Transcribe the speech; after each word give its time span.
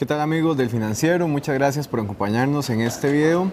¿Qué 0.00 0.06
tal 0.06 0.22
amigos 0.22 0.56
del 0.56 0.70
financiero? 0.70 1.28
Muchas 1.28 1.54
gracias 1.56 1.86
por 1.86 2.00
acompañarnos 2.00 2.70
en 2.70 2.80
este 2.80 3.12
video 3.12 3.52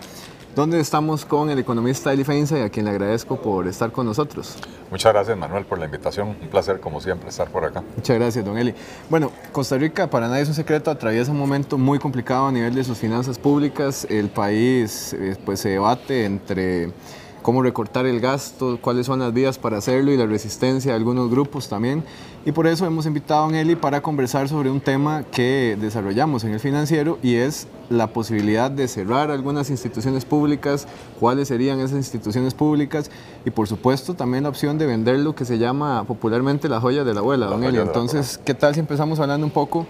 donde 0.55 0.79
estamos 0.79 1.25
con 1.25 1.50
el 1.50 1.59
economista 1.59 2.13
Eli 2.13 2.24
Feinza 2.24 2.58
y 2.58 2.61
a 2.61 2.70
quien 2.70 2.85
le 2.85 2.92
agradezco 2.92 3.42
por 3.42 3.67
estar 3.67 3.92
con 3.92 4.06
nosotros. 4.06 4.56
Muchas 4.90 5.11
gracias 5.11 5.38
Manuel 5.38 5.65
por 5.65 5.77
la 5.77 5.83
invitación, 5.83 6.29
un 6.29 6.47
placer 6.47 6.79
como 6.79 7.02
siempre 7.02 7.27
estar 7.27 7.49
por 7.49 7.65
acá. 7.65 7.83
Muchas 7.97 8.18
gracias 8.18 8.45
don 8.45 8.57
Eli. 8.57 8.73
Bueno, 9.09 9.29
Costa 9.52 9.77
Rica 9.77 10.09
para 10.09 10.29
nadie 10.29 10.43
es 10.43 10.47
un 10.47 10.55
secreto, 10.55 10.89
atraviesa 10.89 11.31
un 11.31 11.38
momento 11.38 11.77
muy 11.77 11.99
complicado 11.99 12.48
a 12.48 12.52
nivel 12.54 12.73
de 12.73 12.86
sus 12.86 12.98
finanzas 12.98 13.38
públicas, 13.38 14.07
el 14.09 14.29
país 14.29 15.11
eh, 15.20 15.36
pues 15.43 15.59
se 15.59 15.68
debate 15.68 16.23
entre 16.23 16.93
cómo 17.41 17.61
recortar 17.61 18.05
el 18.05 18.19
gasto, 18.19 18.77
cuáles 18.81 19.05
son 19.05 19.20
las 19.20 19.33
vías 19.33 19.57
para 19.57 19.77
hacerlo 19.77 20.11
y 20.11 20.17
la 20.17 20.25
resistencia 20.25 20.91
de 20.91 20.97
algunos 20.97 21.29
grupos 21.29 21.70
también. 21.70 22.03
Y 22.45 22.52
por 22.52 22.65
eso 22.67 22.85
hemos 22.85 23.05
invitado 23.05 23.47
a 23.47 23.59
Eli 23.59 23.75
para 23.75 24.02
conversar 24.02 24.47
sobre 24.47 24.70
un 24.70 24.79
tema 24.79 25.23
que 25.31 25.77
desarrollamos 25.79 26.43
en 26.45 26.53
el 26.53 26.59
financiero 26.59 27.20
y 27.21 27.35
es 27.35 27.67
la 27.89 28.07
posibilidad 28.07 28.71
de 28.71 28.88
cerrar 28.88 29.31
algunas 29.31 29.70
instituciones 29.70 30.23
públicas, 30.23 30.88
cuáles 31.20 31.49
serían 31.49 31.79
esas 31.79 31.98
instituciones 31.98 32.53
públicas 32.53 33.12
y 33.45 33.49
por 33.49 33.67
supuesto 33.67 34.13
también 34.13 34.43
la 34.43 34.49
opción 34.49 34.77
de 34.77 34.85
vender 34.85 35.20
lo 35.20 35.35
que 35.35 35.45
se 35.45 35.57
llama 35.57 36.04
popularmente 36.05 36.70
la 36.70 36.79
joya 36.79 37.04
de 37.04 37.13
la 37.13 37.20
abuela, 37.20 37.48
don 37.48 37.63
Eli. 37.63 37.79
Entonces, 37.79 38.40
¿qué 38.43 38.54
tal 38.54 38.73
si 38.73 38.79
empezamos 38.79 39.20
hablando 39.20 39.45
un 39.45 39.51
poco 39.51 39.85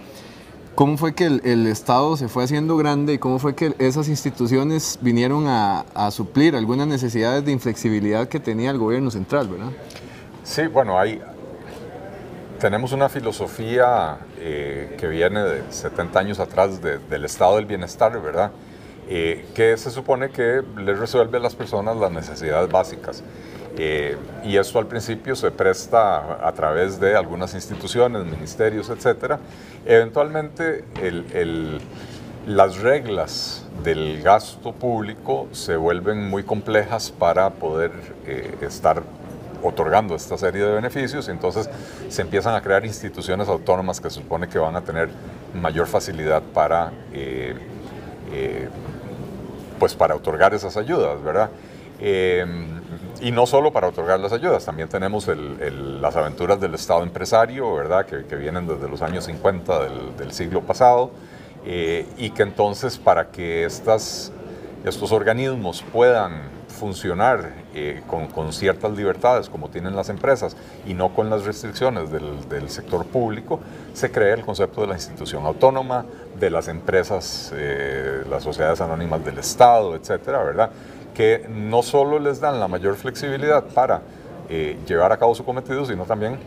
¿Cómo 0.78 0.96
fue 0.96 1.12
que 1.12 1.26
el, 1.26 1.66
Estado 1.66 2.16
se 2.16 2.28
fue 2.28 2.44
haciendo 2.44 2.76
grande 2.76 3.14
y 3.14 3.18
cómo 3.18 3.40
fue 3.40 3.56
que 3.56 3.74
esas 3.80 4.06
instituciones 4.08 4.96
vinieron 5.00 5.46
a, 5.48 5.84
suplir 6.12 6.54
algunas 6.54 6.86
necesidades 6.86 7.44
de 7.44 7.50
inflexibilidad 7.50 8.28
que 8.28 8.38
tenía 8.38 8.70
el 8.70 8.78
gobierno 8.78 9.10
central, 9.10 9.48
verdad? 9.48 9.72
Sí, 10.44 10.68
bueno, 10.68 10.96
hay, 10.96 11.20
tenemos 12.60 12.92
una 12.92 13.08
filosofía 13.08 14.18
eh, 14.36 14.94
que 15.00 15.08
viene 15.08 15.42
de 15.42 15.62
70 15.68 16.16
años 16.16 16.38
atrás 16.38 16.80
del 16.80 17.24
estado 17.24 17.56
del 17.56 17.66
bienestar, 17.66 18.12
¿verdad? 18.22 18.52
Eh, 19.08 19.46
que 19.56 19.76
se 19.78 19.90
supone 19.90 20.30
que 20.30 20.62
le 20.76 20.94
resuelve 20.94 21.38
a 21.38 21.40
las 21.40 21.56
personas 21.56 21.96
las 21.96 22.12
necesidades 22.12 22.70
básicas. 22.70 23.24
Eh, 23.80 24.16
y 24.44 24.56
esto 24.56 24.80
al 24.80 24.88
principio 24.88 25.36
se 25.36 25.52
presta 25.52 26.46
a 26.46 26.52
través 26.52 26.98
de 26.98 27.14
algunas 27.14 27.54
instituciones, 27.54 28.24
ministerios, 28.24 28.90
etc. 28.90 29.36
Eventualmente 29.86 30.84
las 32.46 32.78
reglas 32.78 33.64
del 33.84 34.20
gasto 34.20 34.72
público 34.72 35.46
se 35.52 35.76
vuelven 35.76 36.28
muy 36.28 36.42
complejas 36.42 37.12
para 37.12 37.50
poder 37.50 37.92
eh, 38.26 38.56
estar 38.62 39.02
otorgando 39.62 40.16
esta 40.16 40.38
serie 40.38 40.64
de 40.64 40.72
beneficios 40.72 41.28
entonces 41.28 41.68
se 42.08 42.22
empiezan 42.22 42.54
a 42.54 42.62
crear 42.62 42.86
instituciones 42.86 43.48
autónomas 43.48 44.00
que 44.00 44.08
se 44.08 44.20
supone 44.20 44.48
que 44.48 44.58
van 44.58 44.76
a 44.76 44.82
tener 44.82 45.08
mayor 45.52 45.88
facilidad 45.88 46.42
para, 46.54 46.92
eh, 47.12 47.56
pues 49.78 49.94
para 49.94 50.14
otorgar 50.14 50.54
esas 50.54 50.76
ayudas, 50.76 51.22
¿verdad? 51.22 51.50
Y 52.00 53.32
no 53.32 53.46
solo 53.46 53.72
para 53.72 53.88
otorgar 53.88 54.20
las 54.20 54.32
ayudas, 54.32 54.64
también 54.64 54.88
tenemos 54.88 55.28
las 55.28 56.14
aventuras 56.14 56.60
del 56.60 56.74
Estado 56.74 57.02
empresario, 57.02 57.74
¿verdad? 57.74 58.06
Que, 58.06 58.36
vienen 58.36 58.66
desde 58.68 58.88
los 58.88 59.02
años 59.02 59.24
50 59.24 59.80
del, 60.16 60.32
siglo 60.32 60.62
pasado, 60.62 61.10
eh, 61.64 62.06
y 62.16 62.30
que 62.30 62.44
entonces 62.44 62.96
para 62.98 63.30
que 63.30 63.64
estas, 63.64 64.32
estos 64.84 65.10
organismos 65.10 65.84
puedan 65.92 66.58
funcionar 66.68 67.52
eh, 67.74 68.02
con, 68.06 68.52
ciertas 68.52 68.92
libertades 68.92 69.48
como 69.48 69.68
tienen 69.68 69.96
las 69.96 70.08
empresas 70.08 70.56
y 70.86 70.94
no 70.94 71.12
con 71.12 71.28
las 71.28 71.44
restricciones 71.44 72.10
del, 72.10 72.70
sector 72.70 73.04
público, 73.06 73.58
se 73.94 74.12
crea 74.12 74.34
el 74.34 74.44
concepto 74.44 74.82
de 74.82 74.86
la 74.86 74.94
institución 74.94 75.44
autónoma, 75.44 76.04
de 76.38 76.50
las 76.50 76.68
empresas, 76.68 77.52
eh, 77.54 78.22
las 78.30 78.44
sociedades 78.44 78.80
anónimas 78.80 79.24
del 79.24 79.38
Estado, 79.38 79.96
etcétera, 79.96 80.42
¿verdad? 80.44 80.70
Que 81.18 81.48
no 81.48 81.82
solo 81.82 82.20
les 82.20 82.38
dan 82.38 82.60
la 82.60 82.68
mayor 82.68 82.94
flexibilidad 82.94 83.64
para 83.74 84.02
eh, 84.48 84.78
llevar 84.86 85.10
a 85.10 85.16
cabo 85.16 85.34
su 85.34 85.44
cometido, 85.44 85.84
sino 85.84 86.04
también 86.04 86.38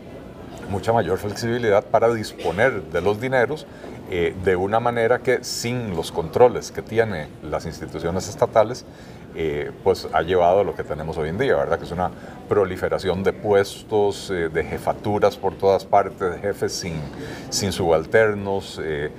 mucha 0.70 0.94
mayor 0.94 1.18
flexibilidad 1.18 1.84
para 1.84 2.10
disponer 2.14 2.82
de 2.84 3.02
los 3.02 3.20
dineros 3.20 3.66
eh, 4.10 4.34
de 4.42 4.56
una 4.56 4.80
manera 4.80 5.18
que 5.18 5.44
sin 5.44 5.94
los 5.94 6.10
controles 6.10 6.72
que 6.72 6.80
tienen 6.80 7.28
las 7.42 7.66
instituciones 7.66 8.30
estatales, 8.30 8.86
eh, 9.34 9.70
pues 9.82 10.06
ha 10.12 10.22
llevado 10.22 10.60
a 10.60 10.64
lo 10.64 10.74
que 10.74 10.84
tenemos 10.84 11.16
hoy 11.16 11.30
en 11.30 11.38
día, 11.38 11.56
¿verdad? 11.56 11.78
Que 11.78 11.84
es 11.84 11.90
una 11.90 12.10
proliferación 12.48 13.22
de 13.22 13.32
puestos, 13.32 14.30
eh, 14.30 14.50
de 14.50 14.64
jefaturas 14.64 15.36
por 15.36 15.54
todas 15.54 15.86
partes, 15.86 16.40
jefes 16.40 16.72
sin, 16.72 17.00
sin 17.48 17.72
subalternos, 17.72 18.78
eh, 18.82 19.10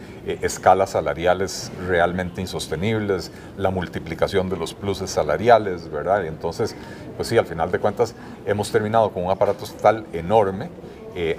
escalas 0.41 0.91
salariales 0.91 1.71
realmente 1.87 2.41
insostenibles, 2.41 3.31
la 3.57 3.71
multiplicación 3.71 4.49
de 4.49 4.57
los 4.57 4.73
pluses 4.73 5.09
salariales, 5.09 5.89
¿verdad? 5.89 6.23
Y 6.23 6.27
entonces, 6.27 6.75
pues 7.15 7.27
sí, 7.27 7.37
al 7.37 7.47
final 7.47 7.71
de 7.71 7.79
cuentas 7.79 8.13
hemos 8.45 8.71
terminado 8.71 9.11
con 9.11 9.25
un 9.25 9.31
aparato 9.31 9.65
estatal 9.65 10.05
enorme, 10.13 10.69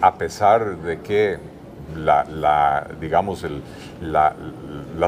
a 0.01 0.15
pesar 0.15 0.79
de 0.79 1.01
que 1.01 1.39
la, 1.97 2.87
digamos, 3.01 3.45
la, 4.01 4.35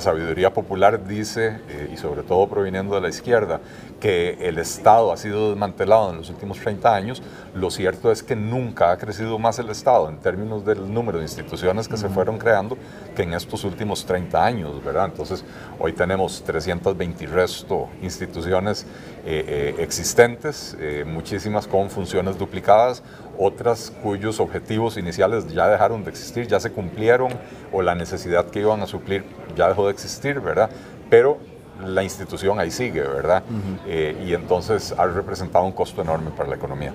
sabiduría 0.01 0.53
popular 0.53 1.07
dice, 1.07 1.61
eh, 1.69 1.91
y 1.93 1.97
sobre 1.97 2.23
todo 2.23 2.47
proviniendo 2.49 2.95
de 2.95 3.01
la 3.01 3.09
izquierda, 3.09 3.61
que 4.01 4.37
el 4.41 4.59
Estado 4.59 5.13
ha 5.13 5.17
sido 5.17 5.51
desmantelado 5.51 6.11
en 6.11 6.19
los 6.19 6.31
últimos 6.31 6.59
30 6.59 6.95
años, 6.95 7.23
lo 7.55 7.71
cierto 7.71 8.13
es 8.13 8.23
que 8.23 8.37
nunca 8.37 8.91
ha 8.91 8.99
crecido 8.99 9.39
más 9.39 9.59
el 9.59 9.71
Estado 9.71 10.09
en 10.09 10.19
términos 10.19 10.65
del 10.65 10.93
número 10.93 11.19
de 11.19 11.25
instituciones 11.25 11.89
que 11.89 11.97
se 11.97 12.09
fueron 12.09 12.39
creando 12.39 12.77
que 13.15 13.23
en 13.23 13.33
estos 13.33 13.65
últimos 13.65 14.05
30 14.05 14.45
años, 14.45 14.85
¿verdad? 14.85 15.07
Entonces, 15.07 15.45
hoy 15.79 15.93
tenemos 15.93 16.43
320 16.45 17.25
y 17.25 17.27
resto 17.27 17.89
instituciones 18.03 18.85
eh, 19.25 19.45
eh, 19.49 19.75
existentes, 19.79 20.77
muchísimas 21.07 21.67
con 21.67 21.91
funciones 21.91 22.39
duplicadas, 22.39 23.03
otras 23.39 23.93
cuyos 24.03 24.41
objetivos 24.41 24.97
iniciales 24.97 25.49
ya 25.49 25.69
dejaron 25.69 26.05
de 26.05 26.11
existir, 26.11 26.47
ya 26.47 26.61
se 26.61 26.71
cumplieron 26.71 27.33
o 27.73 27.83
la 27.83 27.95
necesidad 27.95 28.47
que 28.47 28.61
iban 28.61 28.83
a 28.83 28.87
suplir 28.87 29.25
ya 29.57 29.69
dejó 29.69 29.87
de 29.87 29.93
existir, 29.93 30.41
¿verdad? 30.41 30.71
Pero 31.11 31.39
la 31.85 32.03
institución 32.03 32.59
ahí 32.59 32.71
sigue, 32.71 33.01
¿verdad? 33.01 33.43
Eh, 33.87 34.25
y 34.27 34.33
entonces 34.33 34.95
ha 34.97 35.07
representado 35.07 35.65
un 35.65 35.73
costo 35.73 36.03
enorme 36.03 36.31
para 36.31 36.49
la 36.49 36.57
economía. 36.57 36.93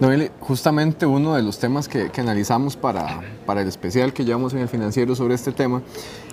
Noel, 0.00 0.30
justamente 0.40 1.06
uno 1.06 1.34
de 1.34 1.42
los 1.42 1.58
temas 1.58 1.88
que, 1.88 2.10
analizamos 2.18 2.76
para, 2.76 3.20
para, 3.46 3.62
el 3.62 3.68
especial 3.68 4.12
que 4.12 4.24
llevamos 4.24 4.52
en 4.52 4.58
el 4.58 4.68
financiero 4.68 5.14
sobre 5.14 5.34
este 5.34 5.52
tema 5.52 5.82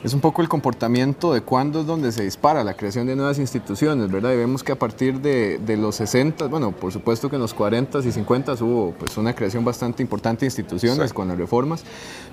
es 0.04 0.14
un 0.14 0.20
poco 0.20 0.42
el 0.42 0.50
comportamiento 0.50 1.34
de 1.34 1.42
cuándo 1.42 1.82
es 1.82 1.86
donde 1.86 2.12
se 2.12 2.24
dispara 2.24 2.64
la 2.64 2.76
creación 2.76 3.08
de 3.08 3.16
nuevas 3.16 3.40
instituciones, 3.40 4.12
¿verdad? 4.12 4.34
Y 4.34 4.38
vemos 4.38 4.64
que 4.64 4.72
a 4.72 4.76
partir 4.76 5.22
de, 5.22 5.60
de 5.60 5.78
los 5.78 5.96
60, 5.96 6.48
bueno, 6.48 6.72
por 6.72 6.92
supuesto 6.92 7.30
que 7.30 7.36
en 7.36 7.42
los 7.42 7.54
40 7.54 8.00
y 8.00 8.12
50 8.12 8.54
hubo 8.62 8.94
pues 8.98 9.18
una 9.18 9.34
creación 9.34 9.64
bastante 9.64 10.04
importante 10.04 10.42
de 10.42 10.48
instituciones 10.48 11.14
con 11.14 11.28
las 11.28 11.38
reformas, 11.38 11.84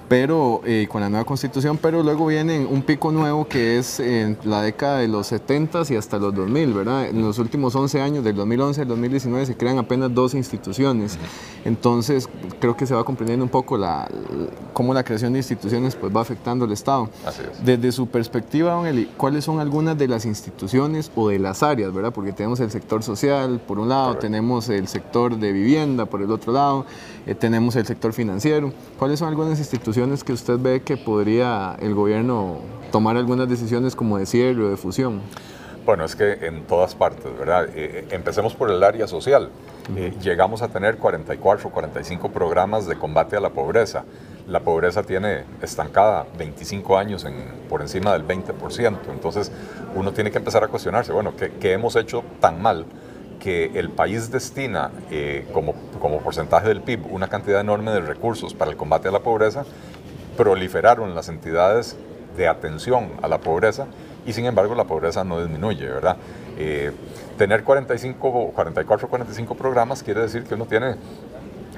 pero 0.08 0.60
eh, 0.64 0.86
con 0.90 1.00
la 1.00 1.08
nueva 1.08 1.24
constitución, 1.24 1.78
pero 1.80 2.02
luego 2.02 2.26
viene 2.26 2.64
un 2.64 2.82
pico 2.82 3.12
nuevo 3.12 3.46
que 3.46 3.78
es 3.78 4.00
en 4.00 4.36
la 4.44 4.62
década 4.62 4.98
de 4.98 5.08
los 5.08 5.28
70 5.28 5.51
y 5.90 5.96
hasta 5.96 6.18
los 6.18 6.34
2000, 6.34 6.72
¿verdad? 6.72 7.06
En 7.08 7.22
los 7.22 7.38
últimos 7.38 7.74
11 7.74 8.00
años, 8.00 8.24
del 8.24 8.36
2011 8.36 8.82
al 8.82 8.88
2019, 8.88 9.46
se 9.46 9.56
crean 9.56 9.78
apenas 9.78 10.14
dos 10.14 10.34
instituciones. 10.34 11.18
Entonces, 11.64 12.28
creo 12.60 12.76
que 12.76 12.86
se 12.86 12.94
va 12.94 13.04
comprendiendo 13.04 13.44
un 13.44 13.50
poco 13.50 13.76
la, 13.76 14.08
cómo 14.72 14.94
la 14.94 15.04
creación 15.04 15.32
de 15.32 15.40
instituciones 15.40 15.94
pues, 15.94 16.14
va 16.14 16.20
afectando 16.20 16.64
al 16.64 16.72
Estado. 16.72 17.08
Desde 17.64 17.92
su 17.92 18.06
perspectiva, 18.08 18.72
don 18.72 18.86
Eli, 18.86 19.06
¿cuáles 19.16 19.44
son 19.44 19.60
algunas 19.60 19.96
de 19.98 20.08
las 20.08 20.24
instituciones 20.24 21.10
o 21.14 21.28
de 21.28 21.38
las 21.38 21.62
áreas, 21.62 21.92
¿verdad? 21.92 22.12
Porque 22.12 22.32
tenemos 22.32 22.60
el 22.60 22.70
sector 22.70 23.02
social, 23.02 23.60
por 23.66 23.78
un 23.78 23.88
lado, 23.88 24.16
tenemos 24.16 24.69
el 24.69 24.88
sector 24.88 25.38
de 25.38 25.52
vivienda, 25.52 26.06
por 26.06 26.22
el 26.22 26.30
otro 26.30 26.52
lado, 26.52 26.86
eh, 27.26 27.34
tenemos 27.34 27.76
el 27.76 27.86
sector 27.86 28.12
financiero. 28.12 28.72
¿Cuáles 28.98 29.19
son 29.19 29.28
algunas 29.28 29.58
instituciones? 29.58 30.22
que 30.24 30.32
usted 30.32 30.58
ve 30.58 30.82
que 30.82 30.96
podría 30.96 31.76
el 31.81 31.94
gobierno 31.94 32.58
tomar 32.92 33.16
algunas 33.16 33.48
decisiones 33.48 33.96
como 33.96 34.18
de 34.18 34.26
cierre 34.26 34.62
o 34.62 34.70
de 34.70 34.76
fusión? 34.76 35.20
Bueno, 35.84 36.04
es 36.04 36.14
que 36.14 36.46
en 36.46 36.62
todas 36.62 36.94
partes, 36.94 37.36
¿verdad? 37.36 37.64
Eh, 37.70 37.70
eh, 37.74 38.06
empecemos 38.10 38.54
por 38.54 38.70
el 38.70 38.84
área 38.84 39.08
social. 39.08 39.48
Eh, 39.96 40.14
llegamos 40.22 40.62
a 40.62 40.68
tener 40.68 40.96
44 40.96 41.68
o 41.68 41.72
45 41.72 42.30
programas 42.30 42.86
de 42.86 42.96
combate 42.96 43.36
a 43.36 43.40
la 43.40 43.50
pobreza. 43.50 44.04
La 44.46 44.60
pobreza 44.60 45.02
tiene 45.02 45.42
estancada 45.60 46.24
25 46.38 46.96
años 46.96 47.24
en, 47.24 47.34
por 47.68 47.80
encima 47.80 48.12
del 48.12 48.24
20%. 48.24 48.98
Entonces 49.10 49.50
uno 49.96 50.12
tiene 50.12 50.30
que 50.30 50.38
empezar 50.38 50.62
a 50.62 50.68
cuestionarse, 50.68 51.12
bueno, 51.12 51.34
¿qué, 51.36 51.50
qué 51.50 51.72
hemos 51.72 51.96
hecho 51.96 52.22
tan 52.40 52.62
mal? 52.62 52.86
que 53.40 53.72
el 53.74 53.90
país 53.90 54.30
destina 54.30 54.92
como, 55.52 55.74
como 55.98 56.20
porcentaje 56.20 56.68
del 56.68 56.80
PIB 56.80 57.12
una 57.12 57.26
cantidad 57.26 57.60
enorme 57.60 57.90
de 57.90 57.98
recursos 57.98 58.54
para 58.54 58.70
el 58.70 58.76
combate 58.76 59.08
a 59.08 59.10
la 59.10 59.18
pobreza 59.18 59.64
proliferaron 60.36 61.16
las 61.16 61.28
entidades 61.28 61.96
de 62.37 62.49
atención 62.49 63.11
a 63.23 63.29
la 63.29 63.38
pobreza 63.38 63.87
y 64.26 64.32
sin 64.32 64.46
embargo 64.46 64.75
la 64.75 64.84
pobreza 64.84 65.25
no 65.25 65.40
disminuye, 65.40 65.87
¿verdad? 65.87 66.17
Eh, 66.58 66.93
tener 67.38 67.64
45, 67.64 68.52
44, 68.55 69.08
45 69.08 69.55
programas 69.55 70.02
quiere 70.02 70.20
decir 70.20 70.44
que 70.44 70.55
uno 70.55 70.67
tiene 70.67 70.96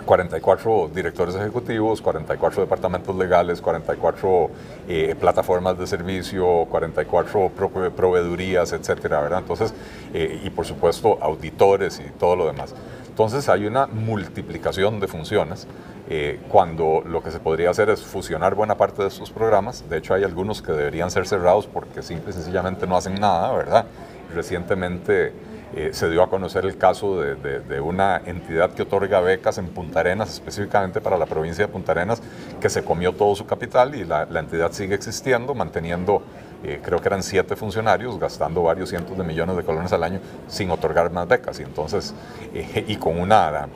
44 0.05 0.91
directores 0.95 1.35
ejecutivos, 1.35 2.01
44 2.01 2.63
departamentos 2.63 3.17
legales, 3.17 3.61
44 3.61 4.51
eh, 4.89 5.15
plataformas 5.19 5.79
de 5.79 5.87
servicio, 5.87 6.67
44 6.71 7.51
proveedurías, 7.97 8.73
etcétera, 8.73 9.21
¿verdad? 9.23 9.41
Entonces, 9.41 9.75
eh, 10.13 10.41
y 10.45 10.51
por 10.51 10.67
supuesto, 10.67 11.19
auditores 11.21 12.01
y 12.01 12.11
todo 12.19 12.37
lo 12.37 12.47
demás. 12.47 12.75
Entonces, 13.15 13.49
hay 13.49 13.65
una 13.65 13.87
multiplicación 13.87 14.99
de 14.99 15.07
funciones 15.07 15.69
eh, 16.11 16.41
cuando 16.49 17.01
lo 17.07 17.23
que 17.23 17.31
se 17.31 17.39
podría 17.39 17.71
hacer 17.71 17.89
es 17.89 18.03
fusionar 18.03 18.57
buena 18.57 18.77
parte 18.77 19.03
de 19.03 19.09
estos 19.09 19.31
programas. 19.31 19.89
De 19.89 19.99
hecho, 19.99 20.15
hay 20.15 20.25
algunos 20.25 20.61
que 20.63 20.73
deberían 20.73 21.13
ser 21.13 21.25
cerrados 21.29 21.69
porque 21.69 22.03
simple 22.03 22.31
y 22.31 22.33
sencillamente 22.33 22.89
no 22.89 22.97
hacen 22.97 23.15
nada, 23.21 23.53
¿verdad? 23.53 23.87
Recientemente 24.35 25.33
eh, 25.77 25.91
se 25.93 26.11
dio 26.11 26.25
a 26.25 26.29
conocer 26.29 26.65
el 26.65 26.77
caso 26.77 27.21
de, 27.21 27.81
una 27.81 28.21
entidad 28.27 28.71
que 28.71 28.83
otorga 28.83 29.21
becas 29.21 29.59
en 29.59 29.69
Punta 29.69 30.01
Arenas, 30.01 30.33
específicamente 30.33 31.01
para 31.01 31.17
la 31.17 31.27
provincia 31.27 31.67
de 31.67 31.73
Punta 31.73 31.93
Arenas, 31.93 32.21
que 32.61 32.69
se 32.69 32.83
comió 32.83 33.13
todo 33.13 33.37
su 33.37 33.47
capital 33.47 33.95
y 33.95 34.05
la, 34.05 34.27
entidad 34.41 34.73
sigue 34.73 34.97
existiendo, 34.97 35.55
manteniendo, 35.55 36.23
eh, 36.65 36.81
creo 36.83 37.01
que 37.01 37.09
eran 37.09 37.23
siete 37.23 37.57
funcionarios, 37.57 38.19
gastando 38.19 38.63
varios 38.63 38.89
cientos 38.89 39.17
de 39.17 39.25
millones 39.25 39.57
de 39.57 39.65
colones 39.65 39.93
al 39.93 40.03
año 40.03 40.21
sin 40.49 40.71
otorgar 40.71 41.11
más 41.11 41.29
becas. 41.29 41.61
Y 41.61 41.63
entonces, 41.63 42.15
eh, 42.55 42.85
y 42.89 42.97
con 42.97 43.19
una 43.19 43.69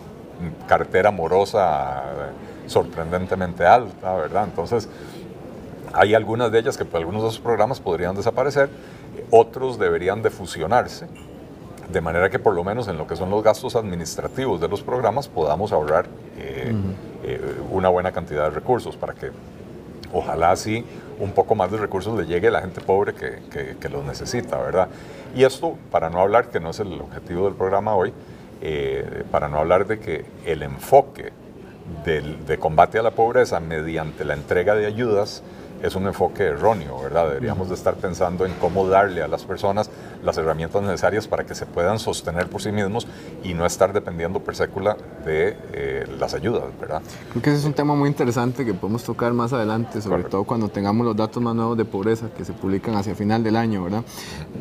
cartera 0.66 1.10
morosa 1.10 2.02
sorprendentemente 2.66 3.66
alta, 3.66 4.14
¿verdad? 4.14 4.44
Entonces, 4.44 4.88
hay 5.92 6.14
algunas 6.14 6.52
de 6.52 6.58
ellas 6.60 6.76
que 6.76 6.84
por 6.84 7.00
algunos 7.00 7.22
de 7.22 7.28
esos 7.28 7.40
programas 7.40 7.80
podrían 7.80 8.14
desaparecer, 8.14 8.68
otros 9.30 9.78
deberían 9.78 10.22
de 10.22 10.30
fusionarse 10.30 11.08
de 11.88 12.00
manera 12.00 12.28
que 12.28 12.38
por 12.38 12.54
lo 12.54 12.64
menos 12.64 12.88
en 12.88 12.98
lo 12.98 13.06
que 13.06 13.16
son 13.16 13.30
los 13.30 13.42
gastos 13.42 13.74
administrativos 13.74 14.60
de 14.60 14.68
los 14.68 14.82
programas 14.82 15.28
podamos 15.28 15.72
ahorrar 15.72 16.06
eh, 16.36 16.74
eh, 17.24 17.40
una 17.70 17.88
buena 17.88 18.12
cantidad 18.12 18.44
de 18.44 18.50
recursos 18.50 18.96
para 18.96 19.14
que 19.14 19.30
ojalá 20.12 20.52
así 20.52 20.84
un 21.20 21.32
poco 21.32 21.54
más 21.54 21.70
de 21.70 21.78
recursos 21.78 22.18
le 22.18 22.26
llegue 22.26 22.48
a 22.48 22.50
la 22.52 22.60
gente 22.60 22.80
pobre 22.80 23.14
que, 23.14 23.76
que, 23.80 23.88
los 23.88 24.04
necesita, 24.04 24.56
¿verdad? 24.58 24.88
Y 25.34 25.44
esto, 25.44 25.76
para 25.90 26.10
no 26.10 26.20
hablar, 26.20 26.48
que 26.48 26.60
no 26.60 26.70
es 26.70 26.80
el 26.80 26.92
objetivo 27.00 27.46
del 27.46 27.54
programa 27.54 27.94
hoy, 27.94 28.12
eh, 28.60 29.24
para 29.30 29.48
no 29.48 29.58
hablar 29.58 29.86
de 29.86 29.98
que 29.98 30.24
el 30.44 30.62
enfoque 30.62 31.32
de 32.04 32.58
combate 32.58 32.98
a 32.98 33.02
la 33.02 33.12
pobreza 33.12 33.60
mediante 33.60 34.24
la 34.24 34.34
entrega 34.34 34.74
de 34.74 34.86
ayudas 34.86 35.42
es 35.82 35.94
un 35.94 36.06
enfoque 36.06 36.44
erróneo, 36.44 37.00
¿verdad? 37.02 37.28
Deberíamos 37.28 37.68
de 37.68 37.74
estar 37.74 37.94
pensando 37.94 38.46
en 38.46 38.52
cómo 38.54 38.88
darle 38.88 39.22
a 39.22 39.28
las 39.28 39.44
personas 39.44 39.90
las 40.22 40.36
herramientas 40.38 40.82
necesarias 40.82 41.28
para 41.28 41.44
que 41.44 41.54
se 41.54 41.66
puedan 41.66 41.98
sostener 41.98 42.48
por 42.48 42.60
sí 42.60 42.72
mismos 42.72 43.06
y 43.44 43.54
no 43.54 43.64
estar 43.66 43.92
dependiendo 43.92 44.40
per 44.40 44.56
sécula 44.56 44.96
de 45.24 45.56
eh, 45.72 46.06
las 46.18 46.34
ayudas, 46.34 46.64
¿verdad? 46.80 47.02
Creo 47.30 47.42
que 47.42 47.50
ese 47.50 47.60
es 47.60 47.64
un 47.64 47.74
tema 47.74 47.94
muy 47.94 48.08
interesante 48.08 48.64
que 48.64 48.74
podemos 48.74 49.04
tocar 49.04 49.32
más 49.32 49.52
adelante, 49.52 50.00
sobre 50.00 50.24
todo 50.24 50.44
cuando 50.44 50.68
tengamos 50.68 51.06
los 51.06 51.16
datos 51.16 51.42
más 51.42 51.54
nuevos 51.54 51.76
de 51.76 51.84
pobreza 51.84 52.28
que 52.36 52.44
se 52.44 52.52
publican 52.52 52.94
hacia 52.94 53.14
final 53.14 53.42
del 53.42 53.56
año, 53.56 53.84
¿verdad? 53.84 54.02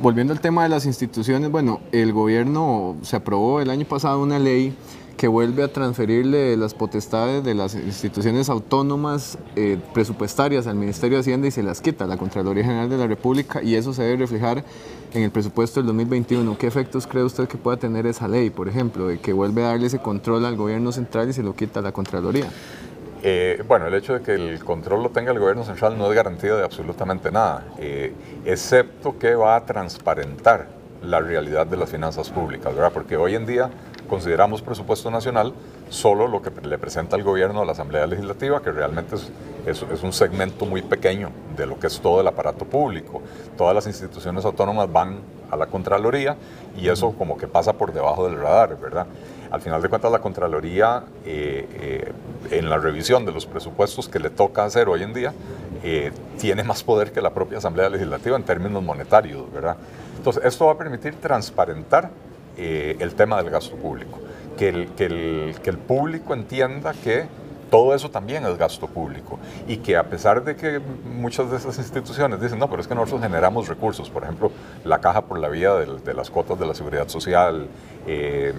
Volviendo 0.01 0.33
al 0.33 0.39
tema 0.39 0.63
de 0.63 0.69
las 0.69 0.85
instituciones, 0.85 1.49
bueno, 1.51 1.81
el 1.91 2.13
gobierno 2.13 2.95
se 3.01 3.15
aprobó 3.15 3.61
el 3.61 3.69
año 3.69 3.85
pasado 3.85 4.21
una 4.21 4.39
ley 4.39 4.75
que 5.17 5.27
vuelve 5.27 5.63
a 5.63 5.67
transferirle 5.67 6.55
las 6.57 6.75
potestades 6.75 7.43
de 7.43 7.55
las 7.55 7.73
instituciones 7.73 8.49
autónomas 8.49 9.39
eh, 9.55 9.79
presupuestarias 9.93 10.67
al 10.67 10.75
Ministerio 10.75 11.17
de 11.17 11.21
Hacienda 11.21 11.47
y 11.47 11.51
se 11.51 11.63
las 11.63 11.81
quita 11.81 12.05
la 12.05 12.17
Contraloría 12.17 12.63
General 12.63 12.87
de 12.87 12.97
la 12.97 13.07
República 13.07 13.63
y 13.63 13.75
eso 13.75 13.93
se 13.93 14.03
debe 14.03 14.17
reflejar 14.17 14.63
en 15.13 15.23
el 15.23 15.31
presupuesto 15.31 15.79
del 15.79 15.87
2021. 15.87 16.55
¿Qué 16.59 16.67
efectos 16.67 17.07
cree 17.07 17.23
usted 17.23 17.47
que 17.47 17.57
pueda 17.57 17.77
tener 17.77 18.05
esa 18.05 18.27
ley, 18.27 18.51
por 18.51 18.67
ejemplo, 18.67 19.07
de 19.07 19.19
que 19.19 19.33
vuelve 19.33 19.63
a 19.63 19.69
darle 19.69 19.87
ese 19.87 19.97
control 19.97 20.45
al 20.45 20.55
gobierno 20.55 20.91
central 20.91 21.29
y 21.29 21.33
se 21.33 21.41
lo 21.41 21.55
quita 21.55 21.81
la 21.81 21.91
Contraloría? 21.91 22.49
Eh, 23.23 23.63
bueno, 23.67 23.87
el 23.87 23.95
hecho 23.95 24.13
de 24.13 24.21
que 24.21 24.35
el 24.35 24.63
control 24.63 25.01
lo 25.01 25.09
tenga 25.09 25.31
el 25.31 25.39
gobierno 25.39 25.63
central 25.63 25.97
no 25.97 26.07
es 26.07 26.15
garantía 26.15 26.53
de 26.53 26.63
absolutamente 26.63 27.31
nada, 27.31 27.65
eh, 27.79 28.13
excepto 28.45 29.17
que 29.17 29.33
va 29.33 29.55
a 29.55 29.65
transparentar 29.65 30.67
la 31.01 31.19
realidad 31.19 31.65
de 31.65 31.77
las 31.77 31.89
finanzas 31.89 32.29
públicas, 32.29 32.73
¿verdad? 32.75 32.91
Porque 32.93 33.17
hoy 33.17 33.33
en 33.33 33.47
día 33.47 33.71
consideramos 34.07 34.61
presupuesto 34.61 35.11
nacional 35.11 35.53
solo 35.89 36.27
lo 36.27 36.41
que 36.41 36.51
le 36.67 36.77
presenta 36.77 37.15
el 37.15 37.23
gobierno 37.23 37.61
a 37.61 37.65
la 37.65 37.73
Asamblea 37.73 38.07
Legislativa, 38.07 38.61
que 38.61 38.71
realmente 38.71 39.15
es, 39.15 39.31
es, 39.65 40.03
un 40.03 40.13
segmento 40.13 40.65
muy 40.65 40.81
pequeño 40.81 41.29
de 41.55 41.65
lo 41.65 41.79
que 41.79 41.87
es 41.87 41.99
todo 41.99 42.21
el 42.21 42.27
aparato 42.27 42.65
público. 42.65 43.21
Todas 43.57 43.75
las 43.75 43.87
instituciones 43.87 44.45
autónomas 44.45 44.91
van 44.91 45.19
a 45.51 45.55
la 45.55 45.67
Contraloría 45.67 46.35
y 46.77 46.89
eso 46.89 47.11
como 47.11 47.37
que 47.37 47.47
pasa 47.47 47.73
por 47.73 47.93
debajo 47.93 48.27
del 48.27 48.39
radar, 48.39 48.79
¿verdad? 48.79 49.07
Al 49.49 49.61
final 49.61 49.81
de 49.81 49.89
cuentas, 49.89 50.11
la 50.11 50.19
Contraloría, 50.19 51.03
eh, 51.25 51.67
eh, 51.71 52.11
en 52.51 52.69
la 52.69 52.77
revisión 52.77 53.25
de 53.25 53.31
los 53.31 53.45
presupuestos 53.45 54.09
que 54.09 54.19
le 54.19 54.29
toca 54.29 54.65
hacer 54.65 54.89
hoy 54.89 55.03
en 55.03 55.13
día, 55.13 55.33
eh, 55.83 56.11
tiene 56.37 56.63
más 56.63 56.83
poder 56.83 57.11
que 57.11 57.21
la 57.21 57.33
propia 57.33 57.59
Asamblea 57.59 57.89
Legislativa 57.89 58.35
en 58.35 58.43
términos 58.43 58.83
monetarios, 58.83 59.51
¿verdad? 59.51 59.77
Entonces, 60.17 60.43
esto 60.43 60.65
va 60.65 60.73
a 60.73 60.77
permitir 60.77 61.15
transparentar 61.15 62.09
eh, 62.57 62.97
el 62.99 63.13
tema 63.15 63.41
del 63.41 63.51
gasto 63.51 63.75
público, 63.75 64.19
que 64.57 64.69
el, 64.69 64.87
que, 64.89 65.05
el, 65.05 65.55
que 65.61 65.69
el 65.69 65.77
público 65.77 66.33
entienda 66.33 66.93
que 66.93 67.27
todo 67.69 67.93
eso 67.93 68.09
también 68.09 68.45
es 68.45 68.57
gasto 68.57 68.87
público. 68.87 69.39
Y 69.67 69.77
que 69.77 69.97
a 69.97 70.03
pesar 70.03 70.43
de 70.43 70.55
que 70.55 70.79
muchas 70.79 71.51
de 71.51 71.57
esas 71.57 71.77
instituciones 71.77 72.39
dicen, 72.41 72.59
no, 72.59 72.69
pero 72.69 72.81
es 72.81 72.87
que 72.87 72.95
nosotros 72.95 73.21
generamos 73.21 73.67
recursos, 73.67 74.09
por 74.09 74.23
ejemplo, 74.23 74.51
la 74.83 74.99
caja 74.99 75.21
por 75.21 75.39
la 75.39 75.49
vía 75.49 75.73
de, 75.73 76.13
las 76.13 76.29
cuotas 76.29 76.59
de 76.59 76.65
la 76.65 76.73
seguridad 76.73 77.07
social, 77.07 77.67
eh, 78.05 78.53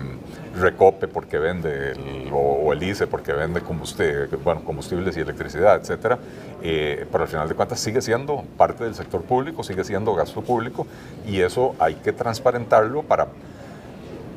Recope 0.58 1.08
porque 1.08 1.38
vende, 1.38 2.28
o, 2.32 2.72
el 2.72 2.82
ICE 2.82 3.06
porque 3.06 3.32
vende 3.32 3.60
combustible, 3.60 4.26
bueno, 4.44 4.62
combustibles 4.64 5.16
y 5.16 5.20
electricidad, 5.20 5.76
etcétera, 5.76 6.18
eh, 6.62 7.06
pero 7.10 7.24
al 7.24 7.30
final 7.30 7.48
de 7.48 7.54
cuentas 7.54 7.80
sigue 7.80 8.02
siendo 8.02 8.44
parte 8.56 8.84
del 8.84 8.94
sector 8.94 9.22
público, 9.22 9.62
sigue 9.62 9.84
siendo 9.84 10.14
gasto 10.14 10.42
público 10.42 10.86
y 11.26 11.40
eso 11.40 11.74
hay 11.78 11.94
que 11.94 12.12
transparentarlo 12.12 13.02
para 13.02 13.28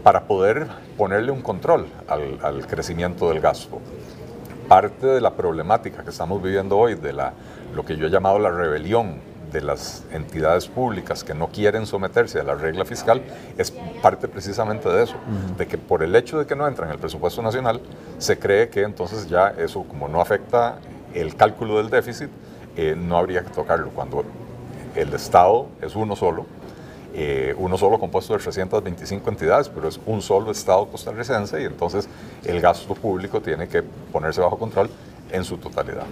para 0.03 0.23
poder 0.23 0.67
ponerle 0.97 1.31
un 1.31 1.41
control 1.41 1.87
al, 2.07 2.65
crecimiento 2.67 3.29
del 3.29 3.39
gasto. 3.39 3.79
Parte 4.67 5.05
de 5.05 5.21
la 5.21 5.33
problemática 5.33 6.03
que 6.03 6.09
estamos 6.09 6.41
viviendo 6.41 6.77
hoy, 6.77 6.95
de 6.95 7.13
la, 7.13 7.33
lo 7.75 7.85
que 7.85 7.97
yo 7.97 8.07
he 8.07 8.09
llamado 8.09 8.39
la 8.39 8.49
rebelión 8.49 9.19
de 9.51 9.61
las 9.61 10.03
entidades 10.11 10.67
públicas 10.67 11.25
que 11.25 11.33
no 11.33 11.47
quieren 11.47 11.85
someterse 11.85 12.39
a 12.39 12.43
la 12.43 12.55
regla 12.55 12.85
fiscal, 12.85 13.21
es 13.57 13.71
parte 14.01 14.29
precisamente 14.29 14.87
de 14.87 15.03
eso, 15.03 15.15
de 15.57 15.67
que 15.67 15.77
por 15.77 16.03
el 16.03 16.15
hecho 16.15 16.39
de 16.39 16.45
que 16.45 16.55
no 16.55 16.67
entran 16.67 16.87
en 16.87 16.93
el 16.93 16.99
presupuesto 16.99 17.41
nacional, 17.41 17.81
se 18.17 18.39
cree 18.39 18.69
que 18.69 18.83
entonces 18.83 19.27
ya 19.27 19.49
eso, 19.49 19.83
como 19.83 20.07
no 20.07 20.21
afecta 20.21 20.77
el 21.13 21.35
cálculo 21.35 21.77
del 21.77 21.89
déficit, 21.89 22.29
eh, 22.77 22.95
no 22.97 23.17
habría 23.17 23.43
que 23.43 23.49
tocarlo, 23.49 23.89
cuando 23.89 24.23
el 24.95 25.13
Estado 25.13 25.67
es 25.81 25.97
uno 25.97 26.15
solo, 26.15 26.45
eh, 27.13 27.53
uno 27.57 27.77
solo 27.77 27.99
compuesto 27.99 28.33
de 28.33 28.39
325 28.39 29.29
entidades, 29.29 29.69
pero 29.69 29.87
es 29.87 29.99
un 30.05 30.21
solo 30.21 30.51
Estado 30.51 30.87
costarricense 30.87 31.61
y 31.61 31.65
entonces 31.65 32.07
el 32.45 32.61
gasto 32.61 32.93
público 32.93 33.41
tiene 33.41 33.67
que 33.67 33.83
ponerse 33.83 34.41
bajo 34.41 34.57
control 34.57 34.89
en 35.31 35.43
su 35.43 35.57
totalidad. 35.57 36.05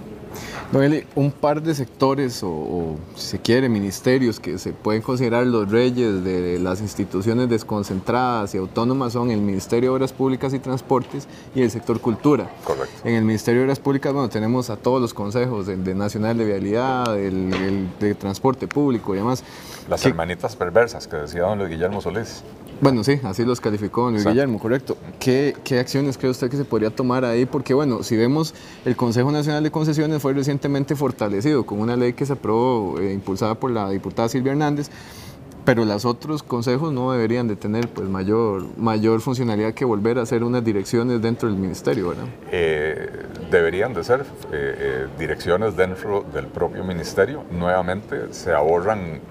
Don 0.72 1.04
un 1.16 1.32
par 1.32 1.62
de 1.62 1.74
sectores 1.74 2.42
o, 2.44 2.96
si 3.16 3.28
se 3.28 3.40
quiere, 3.40 3.70
ministerios 3.70 4.40
que 4.40 4.58
se 4.60 4.72
pueden 4.72 5.02
considerar 5.02 5.46
los 5.48 5.70
reyes 5.70 6.24
de 6.24 6.60
las 6.60 6.82
instituciones 6.82 7.50
desconcentradas 7.50 8.54
y 8.54 8.60
autónomas 8.60 9.14
son 9.14 9.32
el 9.32 9.42
Ministerio 9.42 9.90
de 9.90 9.96
Obras 9.96 10.14
Públicas 10.14 10.54
y 10.54 10.60
Transportes 10.60 11.28
y 11.56 11.62
el 11.62 11.72
sector 11.72 12.00
cultura. 12.00 12.50
Correcto. 12.64 12.94
En 13.04 13.16
el 13.16 13.24
Ministerio 13.24 13.62
de 13.62 13.66
Obras 13.66 13.80
Públicas, 13.80 14.14
bueno, 14.14 14.30
tenemos 14.30 14.70
a 14.70 14.78
todos 14.78 15.02
los 15.02 15.14
consejos, 15.14 15.68
el 15.68 15.84
de 15.84 15.96
Nacional 15.96 16.38
de 16.38 16.46
Vialidad, 16.46 17.18
el, 17.18 17.90
de 18.00 18.14
Transporte 18.14 18.68
Público 18.68 19.16
y 19.16 19.18
demás. 19.18 19.44
Las 19.90 20.06
hermanitas 20.06 20.56
perversas 20.56 21.08
que 21.08 21.16
decía 21.18 21.42
don 21.42 21.58
Luis 21.58 21.72
Guillermo 21.72 22.02
Solís. 22.02 22.44
Bueno, 22.82 23.04
sí, 23.04 23.20
así 23.24 23.44
los 23.44 23.60
calificó 23.60 24.10
Luis 24.10 24.26
Guillermo, 24.26 24.58
correcto. 24.58 24.98
¿Qué, 25.20 25.54
¿Qué, 25.66 25.80
acciones 25.80 26.18
cree 26.18 26.32
usted 26.32 26.50
que 26.50 26.56
se 26.56 26.64
podría 26.64 26.90
tomar 26.90 27.26
ahí? 27.26 27.46
Porque, 27.46 27.74
bueno, 27.74 28.04
si 28.04 28.16
vemos, 28.16 28.54
el 28.86 28.96
Consejo 29.10 29.32
Nacional 29.32 29.64
de 29.64 29.72
Concesiones 29.72 30.22
fue 30.22 30.36
recientemente 30.36 30.96
fortalecido 30.96 31.66
con 31.66 31.80
una 31.80 31.96
ley 31.96 32.14
que 32.14 32.28
se 32.28 32.34
aprobó, 32.34 33.00
eh, 33.00 33.12
impulsada 33.12 33.56
por 33.56 33.72
la 33.72 33.90
diputada 33.90 34.30
Silvia 34.30 34.52
Hernández, 34.52 34.92
pero 35.66 35.84
los 35.84 36.06
otros 36.06 36.44
consejos 36.44 36.94
no 36.94 37.12
deberían 37.12 37.48
de 37.48 37.56
tener 37.56 37.88
pues 37.90 38.08
mayor, 38.08 38.66
mayor 38.78 39.20
funcionalidad 39.22 39.74
que 39.74 39.84
volver 39.84 40.20
a 40.20 40.22
hacer 40.22 40.44
unas 40.44 40.64
direcciones 40.64 41.24
dentro 41.24 41.50
del 41.50 41.58
ministerio, 41.58 42.10
¿verdad? 42.10 42.26
Eh, 42.52 43.10
deberían 43.50 43.96
de 43.96 44.04
ser 44.04 44.22
eh, 44.22 44.26
eh, 44.52 45.08
direcciones 45.18 45.76
dentro 45.76 46.24
del 46.32 46.46
propio 46.46 46.84
ministerio. 46.84 47.46
Nuevamente 47.50 48.32
se 48.32 48.54
ahorran 48.54 49.22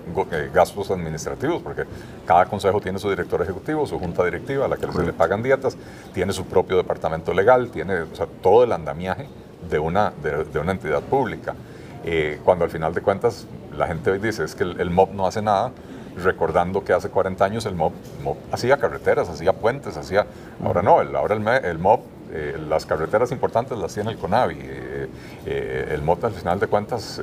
gastos 0.53 0.91
administrativos 0.91 1.63
porque 1.63 1.85
cada 2.27 2.47
consejo 2.47 2.81
tiene 2.81 2.99
su 2.99 3.09
director 3.09 3.41
ejecutivo, 3.43 3.87
su 3.87 3.97
junta 4.01 4.25
directiva 4.25 4.65
a 4.65 4.69
la 4.69 4.77
que 4.77 4.91
se 4.91 5.05
le 5.05 5.13
pagan 5.13 5.41
dietas, 5.41 5.77
tiene 6.13 6.33
su 6.33 6.47
propio 6.47 6.77
departamento 6.77 7.33
legal, 7.33 7.71
tiene 7.71 7.95
todo 8.43 8.65
el 8.65 8.73
andamiaje 8.73 9.29
de 9.71 9.79
una, 9.79 10.13
de, 10.23 10.59
una 10.59 10.73
entidad 10.73 11.03
pública. 11.03 11.55
cuando 12.45 12.65
al 12.65 12.71
final 12.71 12.95
de 12.95 13.01
cuentas 13.01 13.47
la 13.77 13.87
gente 13.87 14.11
hoy 14.11 14.19
dice 14.19 14.45
es 14.45 14.55
que 14.55 14.65
el, 14.65 14.81
el 14.81 14.91
MOB 14.91 15.13
no 15.15 15.27
hace 15.27 15.43
nada, 15.43 15.73
recordando 16.23 16.83
que 16.85 16.93
hace 16.93 17.09
40 17.11 17.45
años 17.45 17.67
el 17.67 17.75
MOB, 17.75 17.93
hacía 18.51 18.77
carreteras, 18.77 19.29
hacía 19.29 19.53
puentes, 19.53 19.97
hacía... 19.97 20.27
Ahora 20.65 20.83
no, 20.83 21.01
el, 21.01 21.15
ahora 21.15 21.35
el, 21.35 21.47
el 21.65 21.79
MOB 21.79 22.01
eh, 22.31 22.59
las 22.69 22.85
carreteras 22.85 23.33
importantes 23.33 23.79
las 23.79 23.95
tiene 23.95 24.11
el 24.11 24.19
CONAVI. 24.19 24.59
Eh, 24.61 25.09
eh, 25.47 25.89
el 25.93 26.03
MOTA, 26.03 26.27
al 26.27 26.35
final 26.35 26.61
de 26.61 26.67
cuentas, 26.67 27.21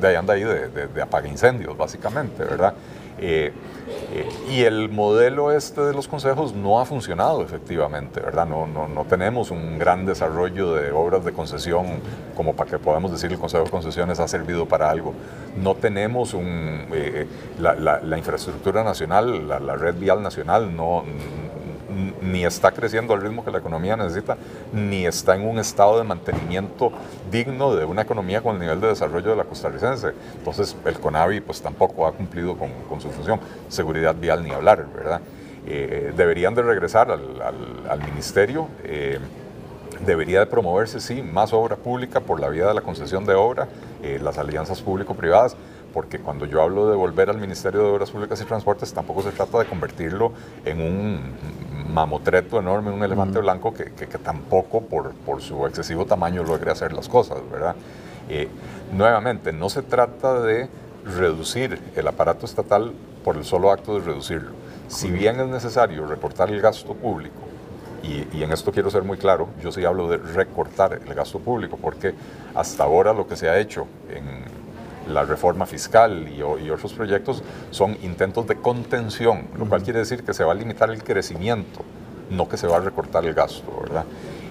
de 0.00 0.08
ahí 0.08 0.14
anda 0.14 0.34
ahí 0.34 0.44
de, 0.44 0.68
de, 0.68 1.02
apaga 1.02 1.28
incendios, 1.28 1.76
básicamente, 1.76 2.44
¿verdad? 2.44 2.74
Y 3.20 4.62
el 4.62 4.88
modelo 4.88 5.52
este 5.52 5.80
de 5.80 5.92
los 5.92 6.08
consejos 6.08 6.54
no 6.54 6.80
ha 6.80 6.84
funcionado 6.84 7.42
efectivamente, 7.42 8.20
¿verdad? 8.20 8.46
No, 8.46 8.66
no, 8.66 8.88
no, 8.88 9.04
tenemos 9.04 9.50
un 9.50 9.78
gran 9.78 10.06
desarrollo 10.06 10.74
de 10.74 10.92
obras 10.92 11.24
de 11.24 11.32
concesión 11.32 11.86
como 12.36 12.54
para 12.54 12.70
que 12.70 12.78
podamos 12.78 13.10
decir 13.10 13.32
el 13.32 13.38
Consejo 13.38 13.64
de 13.64 13.70
Concesiones 13.70 14.20
ha 14.20 14.28
servido 14.28 14.66
para 14.66 14.90
algo. 14.90 15.14
No 15.56 15.74
tenemos 15.74 16.34
un, 16.34 16.86
la, 17.58 17.74
la, 17.74 18.18
infraestructura 18.18 18.84
nacional, 18.84 19.48
la, 19.48 19.58
la 19.58 19.74
red 19.74 19.94
vial 19.96 20.22
nacional 20.22 20.74
no 20.74 21.04
ni 22.20 22.44
está 22.44 22.72
creciendo 22.72 23.14
al 23.14 23.22
ritmo 23.22 23.44
que 23.44 23.50
la 23.50 23.58
economía 23.58 23.96
necesita, 23.96 24.36
ni 24.72 25.06
está 25.06 25.36
en 25.36 25.48
un 25.48 25.58
estado 25.58 25.98
de 25.98 26.04
mantenimiento 26.04 26.92
digno 27.30 27.74
de 27.74 27.84
una 27.84 28.02
economía 28.02 28.42
con 28.42 28.54
el 28.54 28.60
nivel 28.60 28.80
de 28.80 28.88
desarrollo 28.88 29.30
de 29.30 29.36
la 29.36 29.44
costarricense. 29.44 30.12
Entonces 30.36 30.76
el 30.84 30.98
CONAVI 30.98 31.40
pues 31.40 31.60
tampoco 31.60 32.06
ha 32.06 32.12
cumplido 32.12 32.56
con, 32.56 33.00
su 33.00 33.10
función. 33.10 33.40
Seguridad 33.68 34.14
vial 34.14 34.42
ni 34.42 34.50
hablar, 34.50 34.86
¿verdad? 34.94 35.20
Eh, 35.66 36.12
deberían 36.16 36.54
de 36.54 36.62
regresar 36.62 37.10
al, 37.10 38.00
ministerio. 38.04 38.68
Eh, 38.84 39.18
debería 40.04 40.40
de 40.40 40.46
promoverse, 40.46 41.00
sí, 41.00 41.22
más 41.22 41.52
obra 41.52 41.76
pública 41.76 42.20
por 42.20 42.40
la 42.40 42.48
vía 42.48 42.66
de 42.66 42.74
la 42.74 42.80
concesión 42.82 43.24
de 43.24 43.34
obra, 43.34 43.68
eh, 44.02 44.18
las 44.22 44.38
alianzas 44.38 44.80
público-privadas, 44.80 45.56
porque 45.92 46.18
cuando 46.18 46.46
yo 46.46 46.62
hablo 46.62 46.90
de 46.90 46.96
volver 46.96 47.30
al 47.30 47.38
Ministerio 47.38 47.80
de 47.80 47.86
Obras 47.86 48.10
Públicas 48.10 48.40
y 48.40 48.44
Transportes, 48.44 48.92
tampoco 48.92 49.22
se 49.22 49.32
trata 49.32 49.58
de 49.58 49.66
convertirlo 49.66 50.32
en 50.64 50.80
un 50.80 51.20
mamotreto 51.92 52.58
enorme, 52.58 52.90
un 52.90 53.02
elefante 53.02 53.38
blanco 53.38 53.72
que, 53.72 53.84
tampoco 54.18 54.82
por, 54.82 55.12
por, 55.14 55.40
su 55.40 55.66
excesivo 55.66 56.04
tamaño 56.04 56.42
logre 56.42 56.70
hacer 56.70 56.92
las 56.92 57.08
cosas, 57.08 57.38
¿verdad? 57.50 57.74
Eh, 58.28 58.48
nuevamente, 58.92 59.52
no 59.52 59.68
se 59.70 59.82
trata 59.82 60.40
de 60.40 60.68
reducir 61.04 61.80
el 61.96 62.06
aparato 62.06 62.44
estatal 62.44 62.92
por 63.24 63.36
el 63.36 63.44
solo 63.44 63.70
acto 63.70 63.98
de 63.98 64.04
reducirlo. 64.04 64.50
Si 64.88 65.10
bien 65.10 65.40
es 65.40 65.48
necesario 65.48 66.06
recortar 66.06 66.50
el 66.50 66.60
gasto 66.60 66.94
público, 66.94 67.36
y, 68.02 68.26
y, 68.32 68.42
en 68.44 68.52
esto 68.52 68.70
quiero 68.70 68.90
ser 68.90 69.02
muy 69.02 69.18
claro, 69.18 69.48
yo 69.60 69.72
sí 69.72 69.84
hablo 69.84 70.08
de 70.08 70.18
recortar 70.18 71.00
el 71.04 71.14
gasto 71.14 71.40
público, 71.40 71.78
porque 71.80 72.14
hasta 72.54 72.84
ahora 72.84 73.12
lo 73.12 73.26
que 73.26 73.36
se 73.36 73.48
ha 73.48 73.58
hecho 73.58 73.86
en 74.08 74.57
la 75.08 75.24
reforma 75.24 75.66
fiscal 75.66 76.28
y, 76.28 76.42
otros 76.42 76.92
proyectos 76.92 77.42
son 77.70 77.96
intentos 78.02 78.46
de 78.46 78.56
contención, 78.56 79.48
lo 79.58 79.66
cual 79.66 79.82
quiere 79.82 80.00
decir 80.00 80.22
que 80.22 80.34
se 80.34 80.44
va 80.44 80.52
a 80.52 80.54
limitar 80.54 80.90
el 80.90 81.02
crecimiento, 81.02 81.80
no 82.30 82.48
que 82.48 82.56
se 82.56 82.66
va 82.66 82.76
a 82.76 82.80
recortar 82.80 83.24
el 83.24 83.34
gasto, 83.34 83.80
¿verdad? 83.80 84.04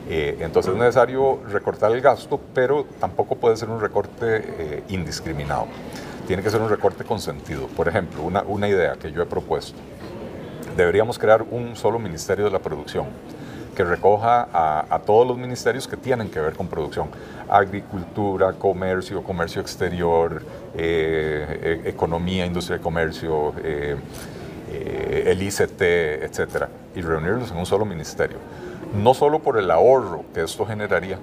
Eh, 0.10 0.38
entonces 0.40 0.74
es 0.74 0.80
necesario 0.80 1.42
recortar 1.50 1.92
el 1.92 2.02
gasto, 2.02 2.40
pero 2.54 2.86
tampoco 3.00 3.36
puede 3.36 3.58
ser 3.58 3.70
un 3.70 3.80
recorte 3.80 4.16
eh, 4.22 4.84
indiscriminado. 4.90 5.68
Tiene 6.28 6.42
que 6.42 6.50
ser 6.50 6.62
un 6.62 6.70
recorte 6.70 7.04
con 7.04 7.20
sentido. 7.20 7.68
Por 7.68 7.88
ejemplo, 7.88 8.24
una, 8.24 8.42
una 8.44 8.68
idea 8.68 8.96
que 8.96 9.12
yo 9.12 9.22
he 9.22 9.26
propuesto. 9.26 9.78
Deberíamos 10.76 11.20
crear 11.20 11.44
un 11.50 11.76
solo 11.76 12.00
Ministerio 12.00 12.46
de 12.46 12.52
la 12.52 12.60
Producción 12.60 13.08
que 13.78 13.84
recoja 13.84 14.48
a, 14.52 15.00
todos 15.06 15.28
los 15.28 15.38
ministerios 15.38 15.88
que 15.88 15.96
tienen 15.96 16.30
que 16.30 16.40
ver 16.40 16.56
con 16.56 16.68
producción, 16.68 17.10
agricultura, 17.48 18.54
comercio, 18.54 19.22
comercio 19.22 19.62
exterior, 19.62 20.42
eh, 20.74 21.84
e, 21.86 21.90
economía, 21.90 22.44
industria 22.44 22.78
de 22.80 22.84
comercio, 22.84 23.54
eh, 23.64 23.96
eh, 24.72 25.24
el 25.28 25.44
ICT, 25.44 25.82
etcétera, 26.24 26.70
y 26.96 27.02
reunirlos 27.02 27.52
en 27.52 27.58
un 27.58 27.68
solo 27.68 27.86
ministerio. 27.86 28.38
No 28.96 29.14
solo 29.14 29.38
por 29.38 29.60
el 29.60 29.70
ahorro 29.70 30.26
que 30.34 30.42
esto 30.42 30.66
generaría, 30.66 31.20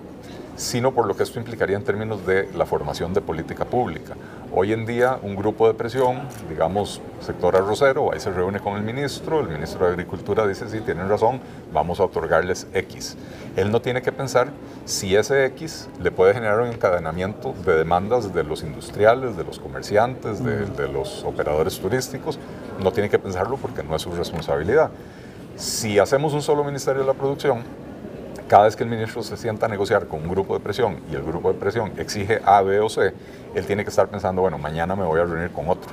sino 0.56 0.92
por 0.92 1.06
lo 1.06 1.16
que 1.16 1.22
esto 1.22 1.38
implicaría 1.38 1.76
en 1.76 1.84
términos 1.84 2.24
de 2.26 2.48
la 2.54 2.66
formación 2.66 3.12
de 3.12 3.20
política 3.20 3.64
pública. 3.64 4.14
Hoy 4.52 4.72
en 4.72 4.86
día 4.86 5.18
un 5.22 5.34
grupo 5.34 5.66
de 5.66 5.74
presión, 5.74 6.28
digamos 6.48 7.00
sector 7.20 7.56
arrocero, 7.56 8.12
ahí 8.12 8.20
se 8.20 8.30
reúne 8.30 8.60
con 8.60 8.76
el 8.76 8.82
ministro, 8.82 9.40
el 9.40 9.48
ministro 9.48 9.86
de 9.86 9.92
Agricultura 9.92 10.46
dice, 10.46 10.68
sí, 10.68 10.80
tienen 10.80 11.08
razón, 11.08 11.40
vamos 11.72 11.98
a 11.98 12.04
otorgarles 12.04 12.68
X. 12.72 13.16
Él 13.56 13.72
no 13.72 13.80
tiene 13.80 14.00
que 14.02 14.12
pensar 14.12 14.48
si 14.84 15.16
ese 15.16 15.44
X 15.46 15.88
le 16.00 16.10
puede 16.12 16.34
generar 16.34 16.60
un 16.60 16.68
encadenamiento 16.68 17.54
de 17.64 17.74
demandas 17.74 18.32
de 18.32 18.44
los 18.44 18.62
industriales, 18.62 19.36
de 19.36 19.44
los 19.44 19.58
comerciantes, 19.58 20.44
de, 20.44 20.66
de 20.66 20.88
los 20.88 21.24
operadores 21.24 21.80
turísticos, 21.80 22.38
no 22.80 22.92
tiene 22.92 23.08
que 23.08 23.18
pensarlo 23.18 23.56
porque 23.56 23.82
no 23.82 23.96
es 23.96 24.02
su 24.02 24.12
responsabilidad. 24.12 24.90
Si 25.56 25.98
hacemos 25.98 26.32
un 26.32 26.42
solo 26.42 26.64
Ministerio 26.64 27.02
de 27.02 27.06
la 27.06 27.14
Producción, 27.14 27.62
cada 28.48 28.64
vez 28.64 28.76
que 28.76 28.84
el 28.84 28.90
ministro 28.90 29.22
se 29.22 29.36
sienta 29.36 29.66
a 29.66 29.68
negociar 29.68 30.06
con 30.06 30.22
un 30.22 30.28
grupo 30.28 30.54
de 30.54 30.60
presión 30.60 30.98
y 31.10 31.14
el 31.14 31.22
grupo 31.22 31.52
de 31.52 31.58
presión 31.58 31.92
exige 31.98 32.40
A, 32.44 32.62
B 32.62 32.80
o 32.80 32.88
C, 32.88 33.12
él 33.54 33.66
tiene 33.66 33.84
que 33.84 33.90
estar 33.90 34.08
pensando, 34.08 34.42
bueno, 34.42 34.58
mañana 34.58 34.94
me 34.96 35.04
voy 35.04 35.20
a 35.20 35.24
reunir 35.24 35.50
con 35.50 35.68
otro. 35.68 35.90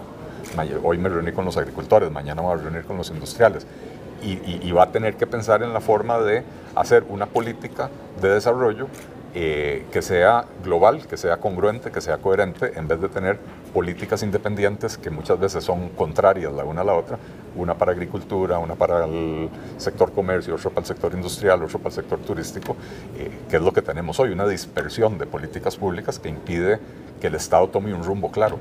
Hoy 0.84 0.98
me 0.98 1.08
reuní 1.08 1.32
con 1.32 1.46
los 1.46 1.56
agricultores, 1.56 2.12
mañana 2.12 2.42
me 2.42 2.48
voy 2.50 2.60
a 2.60 2.62
reunir 2.62 2.84
con 2.84 2.98
los 2.98 3.10
industriales. 3.10 3.66
Y, 4.24 4.72
va 4.72 4.84
a 4.84 4.92
tener 4.92 5.16
que 5.16 5.26
pensar 5.26 5.64
en 5.64 5.74
la 5.74 5.82
forma 5.82 6.20
de 6.20 6.44
hacer 6.76 7.04
una 7.10 7.26
política 7.26 7.90
de 8.22 8.30
desarrollo 8.30 8.88
eh, 9.34 9.88
que 9.92 10.04
sea 10.04 10.46
global, 10.64 11.08
que 11.08 11.18
sea 11.18 11.38
congruente, 11.38 11.90
que 11.90 12.02
sea 12.02 12.18
coherente, 12.18 12.74
en 12.76 12.88
vez 12.88 13.02
de 13.02 13.10
tener 13.10 13.40
políticas 13.74 14.24
independientes 14.24 14.98
que 14.98 15.10
muchas 15.10 15.40
veces 15.40 15.64
son 15.64 15.90
contrarias 15.90 16.54
la 16.54 16.64
una 16.64 16.82
a 16.82 16.84
la 16.84 16.94
otra, 16.94 17.18
una 17.56 17.76
para 17.76 17.92
agricultura, 17.92 18.60
una 18.60 18.76
para 18.76 19.06
el 19.06 19.50
sector 19.78 20.12
comercio, 20.12 20.56
otra 20.56 20.70
para 20.70 20.82
el 20.82 20.88
sector 20.88 21.14
industrial, 21.14 21.64
otra 21.64 21.78
para 21.78 21.90
el 21.90 21.96
sector 21.96 22.20
turístico, 22.20 22.76
eh, 23.18 23.32
que 23.50 23.58
es 23.58 23.62
lo 23.62 23.72
que 23.72 23.82
tenemos 23.82 24.20
hoy, 24.20 24.32
una 24.32 24.48
dispersión 24.48 25.18
de 25.18 25.26
políticas 25.26 25.76
públicas 25.76 26.20
que 26.20 26.30
impide 26.30 26.80
que 27.20 27.28
el 27.28 27.36
Estado 27.36 27.68
tome 27.70 27.94
un 27.94 28.04
rumbo 28.04 28.32
claro. 28.32 28.58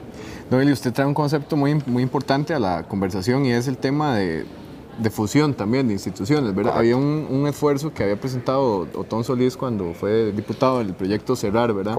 Noel, 0.50 0.70
usted 0.70 0.92
trae 0.92 1.06
un 1.06 1.14
concepto 1.14 1.56
muy, 1.56 1.74
muy 1.86 2.02
importante 2.02 2.54
a 2.54 2.58
la 2.58 2.82
conversación 2.84 3.46
y 3.46 3.52
es 3.52 3.66
el 3.68 3.78
tema 3.78 4.16
de 4.16 4.44
de 4.98 5.10
fusión 5.10 5.54
también 5.54 5.86
de 5.86 5.94
instituciones, 5.94 6.54
¿verdad? 6.54 6.76
Había 6.76 6.96
un, 6.96 7.46
esfuerzo 7.46 7.92
que 7.92 8.02
había 8.02 8.20
presentado 8.20 8.86
Otón 8.94 9.24
Solís 9.24 9.56
cuando 9.56 9.94
fue 9.94 10.30
diputado 10.32 10.78
del 10.78 10.94
proyecto 10.94 11.34
Cerrar, 11.34 11.72
¿verdad? 11.72 11.96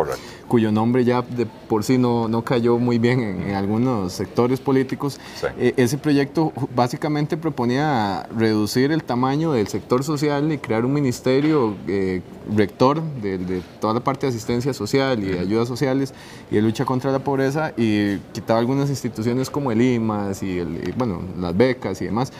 Cuyo 0.47 0.71
nombre 0.71 1.03
ya 1.03 1.21
de 1.21 1.45
por 1.45 1.83
sí 1.83 1.97
no, 1.97 2.27
no 2.27 2.43
cayó 2.43 2.77
muy 2.77 2.99
bien 2.99 3.19
en, 3.21 3.55
algunos 3.55 4.13
sectores 4.13 4.59
políticos. 4.59 5.19
Eh, 5.57 5.73
ese 5.77 5.97
proyecto 5.97 6.53
básicamente 6.75 7.37
proponía 7.37 8.27
reducir 8.37 8.91
el 8.91 9.03
tamaño 9.03 9.51
del 9.51 9.67
sector 9.67 10.03
social 10.03 10.51
y 10.51 10.57
crear 10.57 10.85
un 10.85 10.93
ministerio 10.93 11.75
eh, 11.87 12.21
rector 12.55 13.01
de, 13.21 13.61
toda 13.79 13.93
la 13.93 13.99
parte 13.99 14.27
de 14.27 14.29
asistencia 14.29 14.73
social 14.73 15.21
y 15.23 15.27
de 15.27 15.39
ayudas 15.39 15.67
sociales 15.67 16.13
y 16.49 16.55
de 16.55 16.61
lucha 16.61 16.85
contra 16.85 17.11
la 17.11 17.19
pobreza 17.19 17.73
y 17.77 18.17
quitaba 18.33 18.59
algunas 18.59 18.89
instituciones 18.89 19.49
como 19.49 19.71
el 19.71 19.81
IMAS 19.81 20.43
y, 20.43 20.59
el, 20.59 20.93
bueno, 20.97 21.21
las 21.39 21.55
becas 21.55 22.01
y 22.01 22.05
demás 22.05 22.31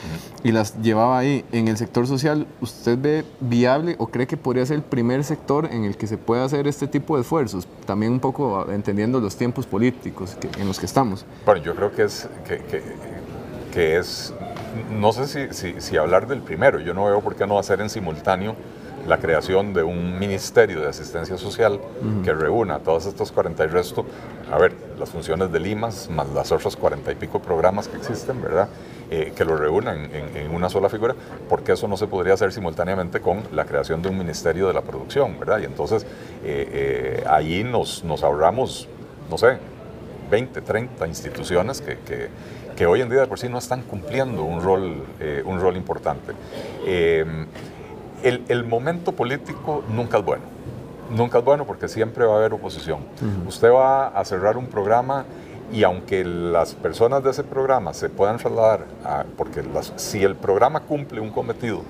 y 0.43 0.51
las 0.51 0.81
llevaba 0.81 1.17
ahí. 1.17 1.45
En 1.51 1.67
el 1.67 1.77
sector 1.77 2.07
social, 2.07 2.48
¿usted 2.62 2.98
ve 3.00 3.25
viable 3.39 3.95
o 4.00 4.07
cree 4.07 4.27
que 4.27 4.38
podría 4.38 4.65
ser 4.65 4.77
el 4.77 4.83
primer 4.83 5.24
sector 5.24 5.67
en 5.71 5.86
el 5.86 5.98
que 5.98 6.07
se 6.07 6.17
pueda 6.17 6.45
hacer 6.45 6.67
este 6.67 6.88
tipo 6.88 7.15
de 7.15 7.21
esfuerzos? 7.21 7.67
También 7.86 8.13
un 8.13 8.19
poco 8.19 8.69
entendiendo 8.71 9.19
los 9.19 9.36
tiempos 9.36 9.65
políticos 9.65 10.38
en 10.57 10.67
los 10.67 10.79
que 10.79 10.86
estamos. 10.86 11.25
Bueno, 11.45 11.62
yo 11.62 11.75
creo 11.75 11.91
que 11.91 12.03
es, 12.03 12.27
que, 12.48 12.62
que, 13.71 13.98
es 13.98 14.33
no 14.91 15.12
sé 15.12 15.53
si, 15.53 15.79
si, 15.79 15.98
hablar 15.98 16.27
del 16.27 16.41
primero, 16.41 16.79
yo 16.79 16.93
no 16.93 17.05
veo 17.05 17.21
por 17.21 17.36
qué 17.36 17.45
no 17.45 17.60
hacer 17.60 17.81
en 17.81 17.89
simultáneo 17.89 18.55
la 19.07 19.17
creación 19.17 19.74
de 19.74 19.83
un 19.83 20.19
ministerio 20.19 20.79
de 20.81 20.89
asistencia 20.89 21.38
social 21.38 21.79
que 22.24 22.33
reúna 22.33 22.79
todos 22.79 23.07
estos 23.07 23.31
40 23.31 23.63
y 23.63 23.67
resto, 23.67 24.05
a 24.51 24.57
ver, 24.60 24.75
las 25.01 25.10
funciones 25.10 25.51
de 25.51 25.60
Limas, 25.60 26.10
más 26.10 26.29
las 26.29 26.51
otras 26.51 26.75
40 26.75 27.12
y 27.12 27.15
pico 27.15 27.41
programas 27.41 27.88
que 27.88 27.98
existen, 27.98 28.39
¿verdad? 28.39 28.70
Eh, 29.10 29.34
que 29.36 29.43
lo 29.43 29.58
reúnan 29.58 30.10
en, 30.13 30.55
una 30.55 30.70
sola 30.70 30.89
figura, 30.89 31.15
porque 31.50 31.72
eso 31.74 31.88
no 31.88 31.98
se 31.98 32.05
podría 32.05 32.36
hacer 32.36 32.53
simultáneamente 32.53 33.20
con 33.20 33.43
la 33.51 33.65
creación 33.65 34.01
de 34.01 34.10
un 34.10 34.17
ministerio 34.17 34.67
de 34.67 34.74
la 34.74 34.81
producción, 34.81 35.39
¿verdad? 35.39 35.60
Y 35.60 35.65
entonces 35.65 36.03
eh, 36.03 36.08
eh, 36.43 37.24
ahí 37.27 37.63
nos, 37.63 38.03
nos 38.03 38.22
ahorramos, 38.24 38.88
no 39.29 39.38
sé, 39.39 39.58
20, 40.29 40.62
30 40.62 41.08
instituciones 41.08 41.81
que, 41.81 41.98
que, 41.98 42.29
que, 42.77 42.86
hoy 42.86 43.01
en 43.01 43.10
día 43.10 43.22
de 43.22 43.27
por 43.27 43.39
sí 43.39 43.50
no 43.50 43.58
están 43.58 43.81
cumpliendo 43.81 44.43
un 44.43 44.62
rol, 44.62 45.03
un 45.43 45.60
rol 45.60 45.75
importante. 45.75 46.34
El, 46.86 48.43
el, 48.48 48.63
momento 48.63 49.12
político 49.13 49.84
nunca 49.89 50.20
es 50.20 50.24
bueno. 50.24 50.43
Nunca 51.12 51.39
es 51.39 51.44
bueno 51.44 51.65
porque 51.65 51.88
siempre 51.88 52.25
va 52.25 52.36
a 52.36 52.38
haber 52.38 52.53
oposición. 52.53 53.00
Usted 53.48 53.72
va 53.72 54.08
a 54.08 54.24
cerrar 54.25 54.58
un 54.58 54.68
programa 54.68 55.25
y 55.72 55.84
aunque 55.84 56.24
las 56.24 56.74
personas 56.74 57.24
de 57.24 57.32
ese 57.32 57.44
programa 57.44 57.94
se 57.94 58.10
puedan 58.10 58.38
trasladar, 58.38 58.86
porque 59.38 59.63
si 59.98 60.24
el 60.24 60.36
programa 60.36 60.82
cumple 60.82 61.20
un 61.20 61.30
cometido 61.30 61.82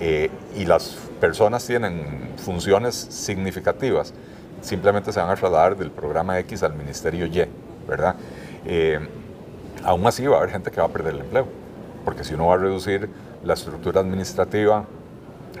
eh, 0.00 0.30
y 0.56 0.64
las 0.64 0.96
personas 1.20 1.66
tienen 1.66 2.32
funciones 2.36 2.94
significativas, 2.94 4.12
simplemente 4.60 5.12
se 5.12 5.20
van 5.20 5.30
a 5.30 5.34
trasladar 5.34 5.76
del 5.76 5.90
programa 5.90 6.38
X 6.40 6.62
al 6.62 6.74
Ministerio 6.74 7.26
Y, 7.26 7.44
¿verdad? 7.88 8.16
Eh, 8.64 9.00
aún 9.84 10.06
así 10.06 10.26
va 10.26 10.36
a 10.36 10.38
haber 10.40 10.50
gente 10.50 10.70
que 10.70 10.80
va 10.80 10.86
a 10.86 10.90
perder 10.90 11.14
el 11.14 11.20
empleo, 11.20 11.46
porque 12.04 12.24
si 12.24 12.34
uno 12.34 12.46
va 12.46 12.54
a 12.54 12.58
reducir 12.58 13.08
la 13.44 13.54
estructura 13.54 14.00
administrativa 14.00 14.84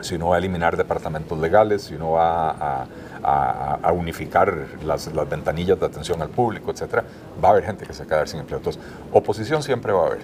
si 0.02 0.16
uno 0.16 0.28
va 0.28 0.36
a 0.36 0.38
eliminar 0.38 0.76
departamentos 0.76 1.38
legales, 1.38 1.82
si 1.82 1.94
uno 1.94 2.12
va 2.12 2.86
a, 3.22 3.92
unificar 3.92 4.66
las, 4.84 5.12
las, 5.12 5.28
ventanillas 5.28 5.78
de 5.78 5.86
atención 5.86 6.20
al 6.22 6.28
público, 6.28 6.70
etcétera, 6.72 7.04
va 7.42 7.48
a 7.48 7.52
haber 7.52 7.64
gente 7.64 7.86
que 7.86 7.92
se 7.92 8.00
va 8.00 8.06
a 8.06 8.08
quedar 8.08 8.28
sin 8.28 8.40
empleo. 8.40 8.58
Entonces, 8.58 8.82
oposición 9.12 9.62
siempre 9.62 9.92
va 9.92 10.02
a 10.02 10.06
haber. 10.06 10.20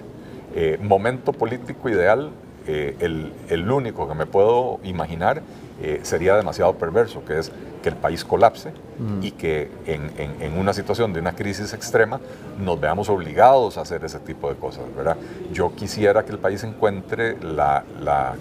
Eh, 0.55 0.77
momento 0.81 1.31
político 1.31 1.89
ideal, 1.89 2.31
eh, 2.67 2.95
el, 2.99 3.31
el, 3.49 3.71
único 3.71 4.07
que 4.07 4.15
me 4.15 4.25
puedo 4.25 4.79
imaginar 4.83 5.41
eh, 5.81 5.99
sería 6.03 6.35
demasiado 6.35 6.73
perverso, 6.73 7.23
que 7.23 7.39
es 7.39 7.51
que 7.81 7.89
el 7.89 7.95
país 7.95 8.25
colapse 8.25 8.71
mm. 8.99 9.23
y 9.23 9.31
que 9.31 9.71
en, 9.85 10.11
en, 10.17 10.57
una 10.57 10.73
situación 10.73 11.13
de 11.13 11.19
una 11.19 11.33
crisis 11.33 11.73
extrema 11.73 12.19
nos 12.59 12.79
veamos 12.79 13.09
obligados 13.09 13.77
a 13.77 13.81
hacer 13.81 14.03
ese 14.03 14.19
tipo 14.19 14.49
de 14.49 14.55
cosas, 14.55 14.83
¿verdad? 14.95 15.15
Yo 15.53 15.73
quisiera 15.75 16.25
que 16.25 16.31
el 16.31 16.39
país 16.39 16.63
encuentre 16.63 17.37
la, 17.41 17.85
la 18.01 18.35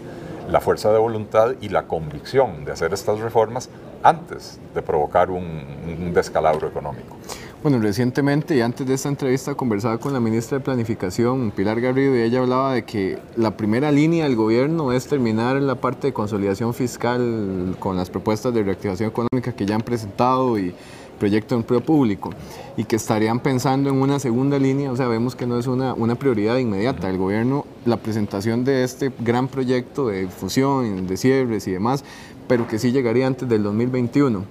la 0.49 0.61
fuerza 0.61 0.93
de 0.93 0.99
voluntad 0.99 1.55
y 1.61 1.69
la 1.69 1.85
convicción 1.85 2.65
de 2.65 2.73
hacer 2.73 2.93
estas 2.95 3.21
reformas 3.21 3.69
antes 4.03 4.59
de 4.75 4.83
provocar 4.83 5.31
un, 5.31 6.13
descalabro 6.15 6.69
económico. 6.69 7.17
Bueno, 7.63 7.81
recientemente 7.81 8.57
y 8.57 8.61
antes 8.61 8.87
de 8.87 8.95
esta 8.95 9.09
entrevista 9.09 9.55
conversaba 9.55 9.99
con 9.99 10.13
la 10.13 10.21
ministra 10.21 10.59
de 10.59 10.65
Planificación, 10.65 11.51
Pilar 11.51 11.81
Garrido, 11.81 12.17
y 12.17 12.21
ella 12.21 12.39
hablaba 12.39 12.75
de 12.75 12.85
que 12.85 13.19
la 13.37 13.57
primera 13.57 13.91
línea 13.91 14.25
del 14.25 14.37
gobierno 14.37 14.93
es 14.93 15.09
terminar 15.09 15.61
la 15.61 15.75
parte 15.75 16.09
de 16.09 16.13
consolidación 16.13 16.73
fiscal 16.73 17.77
con 17.81 17.97
las 17.97 18.11
propuestas 18.11 18.55
de 18.55 18.63
reactivación 18.63 19.11
económica 19.11 19.53
que 19.53 19.67
ya 19.67 19.75
han 19.75 19.83
presentado 19.83 20.57
y 20.57 20.73
proyecto 21.19 21.55
de 21.55 21.61
empleo 21.61 21.81
público 21.81 22.31
y 22.77 22.85
que 22.85 22.97
estarían 22.97 23.41
pensando 23.41 23.91
en 23.91 24.01
una 24.01 24.19
segunda 24.19 24.59
línea, 24.59 24.91
o 24.91 24.97
sea, 24.97 25.09
vemos 25.09 25.35
que 25.35 25.47
no 25.47 25.59
es 25.59 25.67
una, 25.67 25.95
una 25.95 26.15
prioridad 26.15 26.57
inmediata. 26.59 27.11
El 27.11 27.19
gobierno, 27.19 27.67
la 27.85 27.97
presentación 27.97 28.65
de 28.65 28.85
este 28.85 29.13
gran 29.19 29.49
proyecto 29.49 30.09
de 30.09 30.29
fusión, 30.29 31.07
de 31.07 31.17
cierres 31.17 31.67
y 31.69 31.73
demás, 31.73 32.05
pero 32.47 32.67
que 32.67 32.79
sí 32.79 32.93
llegaría 32.93 33.27
antes 33.27 33.49
del 33.49 33.63
2021 33.63 34.45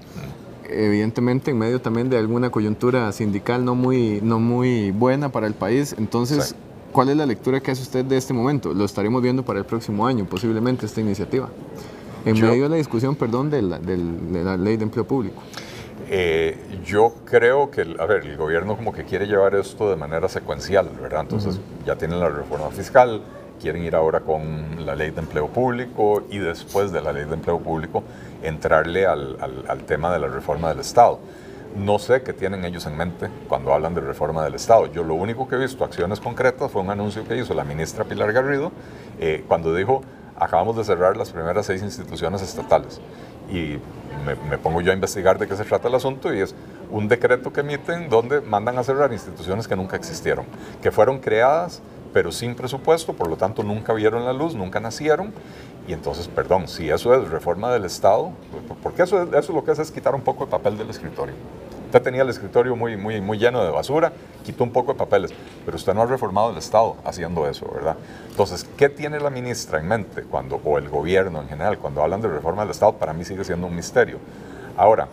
evidentemente 0.70 1.52
en 1.52 1.58
medio 1.58 1.80
también 1.82 2.10
de 2.10 2.18
alguna 2.18 2.50
coyuntura 2.50 3.12
sindical 3.12 3.64
no 3.64 3.76
muy, 3.76 4.20
no 4.22 4.40
muy 4.40 4.92
buena 4.92 5.30
para 5.30 5.48
el 5.48 5.54
país. 5.54 5.96
Entonces, 5.98 6.56
¿cuál 6.92 7.10
es 7.10 7.18
la 7.18 7.26
lectura 7.26 7.60
que 7.60 7.72
hace 7.72 7.82
usted 7.82 8.06
de 8.06 8.18
este 8.18 8.34
momento? 8.34 8.74
Lo 8.74 8.86
estaremos 8.86 9.22
viendo 9.22 9.44
para 9.44 9.60
el 9.60 9.66
próximo 9.66 10.06
año, 10.06 10.26
posiblemente, 10.26 10.86
esta 10.86 11.02
iniciativa. 11.02 11.50
En 12.26 12.40
medio 12.42 12.64
de 12.64 12.70
la 12.70 12.76
discusión, 12.76 13.16
perdón, 13.16 13.50
de 13.50 13.62
la, 13.62 13.80
de 13.80 14.44
la 14.44 14.58
ley 14.58 14.76
de 14.76 14.84
empleo 14.84 15.08
público. 15.08 15.42
Eh, 16.10 16.58
yo 16.86 17.16
creo 17.26 17.70
que, 17.70 17.82
a 18.00 18.06
ver, 18.06 18.26
el 18.26 18.38
gobierno 18.38 18.78
como 18.78 18.94
que 18.94 19.04
quiere 19.04 19.28
llevar 19.28 19.56
esto 19.56 19.90
de 19.90 19.98
manera 19.98 20.30
secuencial, 20.30 20.90
¿verdad? 21.02 21.22
Entonces 21.22 21.60
ya 21.86 21.98
tienen 21.98 22.20
la 22.20 22.30
reforma 22.30 22.70
fiscal, 22.70 23.22
quieren 23.60 23.84
ir 23.84 23.96
ahora 23.96 24.22
con 24.22 24.86
la 24.86 24.96
ley 24.96 25.12
de 25.12 25.20
empleo 25.20 25.48
público 25.48 26.24
y 26.30 26.38
después 26.38 26.92
de 26.92 27.02
la 27.02 27.12
ley 27.12 27.26
de 27.26 27.34
empleo 27.34 27.60
público 27.60 28.04
entrarle 28.42 29.06
al, 29.06 29.38
al, 29.68 29.84
tema 29.84 30.14
de 30.14 30.20
la 30.20 30.28
reforma 30.28 30.70
del 30.70 30.80
Estado. 30.80 31.20
No 31.76 32.00
sé 32.00 32.22
qué 32.22 32.32
tienen 32.32 32.64
ellos 32.64 32.86
en 32.86 32.96
mente 32.96 33.30
cuando 33.50 33.74
hablan 33.74 33.94
de 33.94 34.02
reforma 34.02 34.44
del 34.44 34.56
Estado. 34.56 34.86
Yo 34.88 35.04
lo 35.04 35.16
único 35.16 35.48
que 35.48 35.56
he 35.56 35.60
visto, 35.60 35.84
acciones 35.84 36.22
concretas, 36.22 36.72
fue 36.72 36.82
un 36.82 36.90
anuncio 36.90 37.28
que 37.28 37.36
hizo 37.38 37.54
la 37.54 37.66
ministra 37.66 38.06
Pilar 38.06 38.32
Garrido 38.32 38.72
eh, 39.20 39.44
cuando 39.48 39.76
dijo, 39.76 40.02
acabamos 40.38 40.78
de 40.78 40.84
cerrar 40.84 41.18
las 41.18 41.32
primeras 41.32 41.66
seis 41.66 41.82
instituciones 41.82 42.42
estatales. 42.42 43.02
Y 43.50 43.80
me, 44.26 44.58
pongo 44.58 44.82
yo 44.82 44.92
a 44.92 44.94
investigar 44.94 45.38
de 45.38 45.48
qué 45.48 45.56
se 45.56 45.64
trata 45.64 45.88
el 45.88 45.96
asunto 45.96 46.34
y 46.34 46.42
es 46.42 46.56
un 46.92 47.08
decreto 47.08 47.54
que 47.54 47.62
emiten 47.62 48.10
donde 48.10 48.42
mandan 48.42 48.78
a 48.78 48.84
cerrar 48.84 49.14
instituciones 49.14 49.68
que 49.68 49.76
nunca 49.76 49.96
existieron, 49.96 50.46
que 50.82 50.92
fueron 50.92 51.20
creadas 51.20 51.82
pero 52.14 52.32
sin 52.32 52.56
presupuesto, 52.56 53.14
por 53.14 53.30
lo 53.30 53.38
tanto 53.38 53.62
nunca 53.62 53.94
vieron 53.94 54.26
la 54.26 54.34
luz, 54.34 54.56
nunca 54.56 54.80
nacieron. 54.80 55.32
Y 55.88 55.94
entonces, 55.94 56.28
perdón, 56.28 56.68
si 56.68 56.90
eso 56.90 57.14
es 57.14 57.30
reforma 57.30 57.72
del 57.72 57.86
Estado, 57.86 58.32
porque 58.82 59.04
eso, 59.04 59.22
eso 59.22 59.38
es 59.38 59.50
lo 59.50 59.64
que 59.64 59.72
hace 59.72 59.84
es 59.84 59.92
quitar 59.92 60.16
un 60.16 60.22
poco 60.22 60.46
de 60.46 60.52
papel 60.52 60.78
del 60.78 60.90
escritorio. 60.90 61.36
Usted 61.88 62.02
tenía 62.02 62.24
el 62.24 62.30
escritorio 62.30 62.76
muy, 62.76 62.98
muy, 62.98 63.22
muy 63.22 63.38
lleno 63.38 63.64
de 63.64 63.72
basura, 63.72 64.12
quitó 64.44 64.66
un 64.66 64.72
poco 64.72 64.92
de 64.92 65.00
papeles, 65.00 65.32
pero 65.64 65.78
usted 65.78 65.94
no 65.94 66.02
ha 66.02 66.06
reformado 66.06 66.52
el 66.52 66.58
Estado 66.58 66.98
haciendo 67.06 67.48
eso, 67.48 67.66
¿verdad? 67.74 67.96
Entonces, 68.30 68.68
¿qué 68.76 68.90
tiene 68.90 69.22
la 69.22 69.30
ministra 69.30 69.80
en 69.80 69.88
mente 69.88 70.24
cuando, 70.24 70.60
o 70.66 70.78
el 70.78 70.90
gobierno 70.90 71.42
en 71.42 71.48
general, 71.48 71.78
cuando 71.78 72.04
hablan 72.04 72.22
de 72.22 72.28
reforma 72.28 72.64
del 72.64 72.72
Estado? 72.72 72.92
Para 72.98 73.14
mí 73.14 73.24
sigue 73.24 73.46
siendo 73.46 73.68
un 73.68 73.76
misterio. 73.76 74.20
Ahora, 74.76 75.08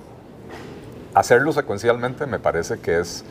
hacerlo 1.15 1.53
secuencialmente 1.53 2.27
me 2.27 2.41
parece 2.41 2.81
que 2.81 2.99
es, 2.99 3.25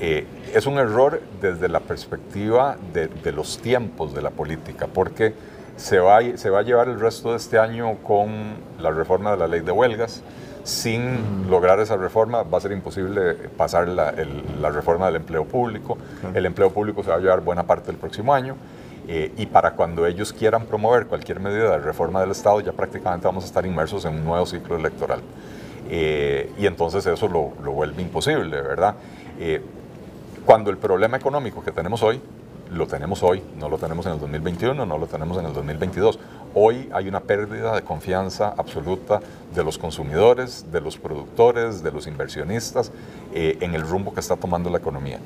eh, 0.00 0.26
es 0.52 0.66
un 0.66 0.78
error 0.78 1.22
desde 1.40 1.68
la 1.68 1.78
perspectiva 1.78 2.78
de, 2.92 3.06
de, 3.06 3.30
los 3.30 3.58
tiempos 3.58 4.12
de 4.12 4.22
la 4.22 4.30
política, 4.30 4.88
porque 4.92 5.34
se 5.76 6.00
va, 6.00 6.18
se 6.34 6.50
va 6.50 6.58
a 6.58 6.62
llevar 6.62 6.88
el 6.88 6.98
resto 6.98 7.30
de 7.30 7.36
este 7.36 7.60
año 7.60 7.98
con 8.02 8.56
la 8.80 8.90
reforma 8.90 9.30
de 9.30 9.36
la 9.36 9.46
ley 9.46 9.60
de 9.60 9.70
huelgas, 9.70 10.24
sin 10.68 11.48
lograr 11.48 11.80
esa 11.80 11.96
reforma 11.96 12.42
va 12.42 12.58
a 12.58 12.60
ser 12.60 12.72
imposible 12.72 13.32
pasar 13.56 13.88
la, 13.88 14.12
reforma 14.70 15.06
del 15.06 15.16
empleo 15.16 15.46
público. 15.46 15.96
El 16.34 16.44
empleo 16.44 16.70
público 16.70 17.02
se 17.02 17.08
va 17.08 17.16
a 17.16 17.20
llevar 17.20 17.40
buena 17.40 17.62
parte 17.62 17.86
del 17.86 17.96
próximo 17.96 18.34
año. 18.34 18.54
Eh, 19.10 19.32
y 19.38 19.46
para 19.46 19.70
cuando 19.72 20.06
ellos 20.06 20.34
quieran 20.34 20.66
promover 20.66 21.06
cualquier 21.06 21.40
medida 21.40 21.70
de 21.70 21.78
reforma 21.78 22.20
del 22.20 22.32
Estado, 22.32 22.60
ya 22.60 22.72
prácticamente 22.72 23.26
vamos 23.26 23.44
a 23.44 23.46
estar 23.46 23.64
inmersos 23.64 24.04
en 24.04 24.16
un 24.16 24.24
nuevo 24.26 24.44
ciclo 24.44 24.76
electoral. 24.76 25.22
Eh, 25.88 26.52
y 26.58 26.66
entonces 26.66 27.06
eso 27.06 27.28
lo, 27.28 27.72
vuelve 27.72 28.02
imposible, 28.02 28.60
¿verdad? 28.60 28.96
Eh, 29.40 29.62
cuando 30.44 30.70
el 30.70 30.76
problema 30.76 31.16
económico 31.16 31.64
que 31.64 31.72
tenemos 31.72 32.02
hoy, 32.02 32.20
lo 32.70 32.86
tenemos 32.86 33.22
hoy, 33.22 33.42
no 33.58 33.70
lo 33.70 33.78
tenemos 33.78 34.04
en 34.04 34.12
el 34.12 34.20
2021, 34.20 34.84
no 34.84 34.98
lo 34.98 35.06
tenemos 35.06 35.38
en 35.38 35.46
el 35.46 35.54
2022. 35.54 36.18
Hoy 36.54 36.88
hay 36.92 37.08
una 37.08 37.20
pérdida 37.20 37.74
de 37.74 37.82
confianza 37.82 38.54
absoluta 38.56 39.20
de 39.54 39.64
los 39.64 39.78
consumidores, 39.78 40.66
de 40.72 40.80
los 40.80 40.96
productores, 40.96 41.82
de 41.82 41.92
los 41.92 42.06
inversionistas 42.06 42.90
eh, 43.34 43.58
en 43.60 43.74
el 43.74 43.82
rumbo 43.82 44.14
que 44.14 44.20
está 44.20 44.36
tomando 44.36 44.70
la 44.70 44.78
economía. 44.78 45.20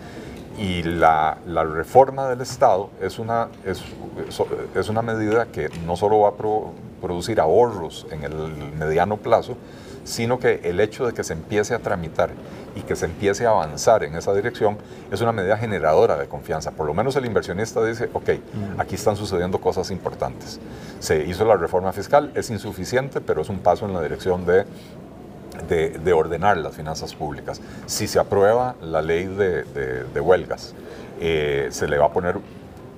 Y 0.59 0.83
la, 0.83 1.39
reforma 1.47 2.29
del 2.29 2.43
Estado 2.43 2.91
es 3.01 3.19
una, 3.19 3.49
es, 3.65 4.89
una 4.89 5.03
medida 5.03 5.47
que 5.47 5.71
no 5.87 5.97
solo 5.97 6.21
va 6.21 6.31
a 6.31 7.01
producir 7.01 7.41
ahorros 7.41 8.07
en 8.11 8.25
el 8.25 8.35
mediano 8.79 9.17
plazo, 9.17 9.57
sino 10.05 10.39
que 10.39 10.61
el 10.65 10.81
hecho 10.81 11.07
de 11.07 11.15
que 11.15 11.25
se 11.25 11.33
empiece 11.33 11.75
a 11.75 11.79
tramitar 11.79 12.31
y 12.75 12.81
que 12.83 12.97
se 12.97 13.07
empiece 13.07 13.47
a 13.47 13.51
avanzar 13.51 14.05
en 14.05 14.15
esa 14.15 14.33
dirección 14.35 14.79
es 15.11 15.21
una 15.21 15.33
medida 15.33 15.57
generadora 15.57 16.17
de 16.17 16.27
confianza. 16.27 16.71
Por 16.73 16.87
lo 16.87 16.95
menos 16.95 17.17
el 17.17 17.27
inversionista 17.27 17.85
dice, 17.85 18.09
ok, 18.13 18.29
mm. 18.31 18.81
aquí 18.81 18.95
están 18.95 19.17
sucediendo 19.17 19.61
cosas 19.61 19.91
importantes. 19.91 20.61
Se 21.01 21.25
hizo 21.25 21.45
la 21.45 21.57
reforma 21.57 21.93
fiscal, 21.93 22.33
es 22.35 22.51
insuficiente, 22.51 23.21
pero 23.21 23.43
es 23.43 23.49
un 23.49 23.59
paso 23.59 23.87
en 23.87 23.93
la 23.93 24.03
dirección 24.03 24.47
de 24.47 24.65
de, 25.69 26.13
ordenar 26.13 26.57
las 26.59 26.75
finanzas 26.75 27.15
públicas. 27.15 27.61
Si 27.87 28.07
se 28.07 28.19
aprueba 28.19 28.75
la 28.81 29.03
ley 29.03 29.27
de, 29.27 30.21
huelgas, 30.21 30.75
eh, 31.21 31.69
se 31.71 31.89
le 31.89 31.99
va 31.99 32.07
a 32.07 32.13
poner 32.13 32.39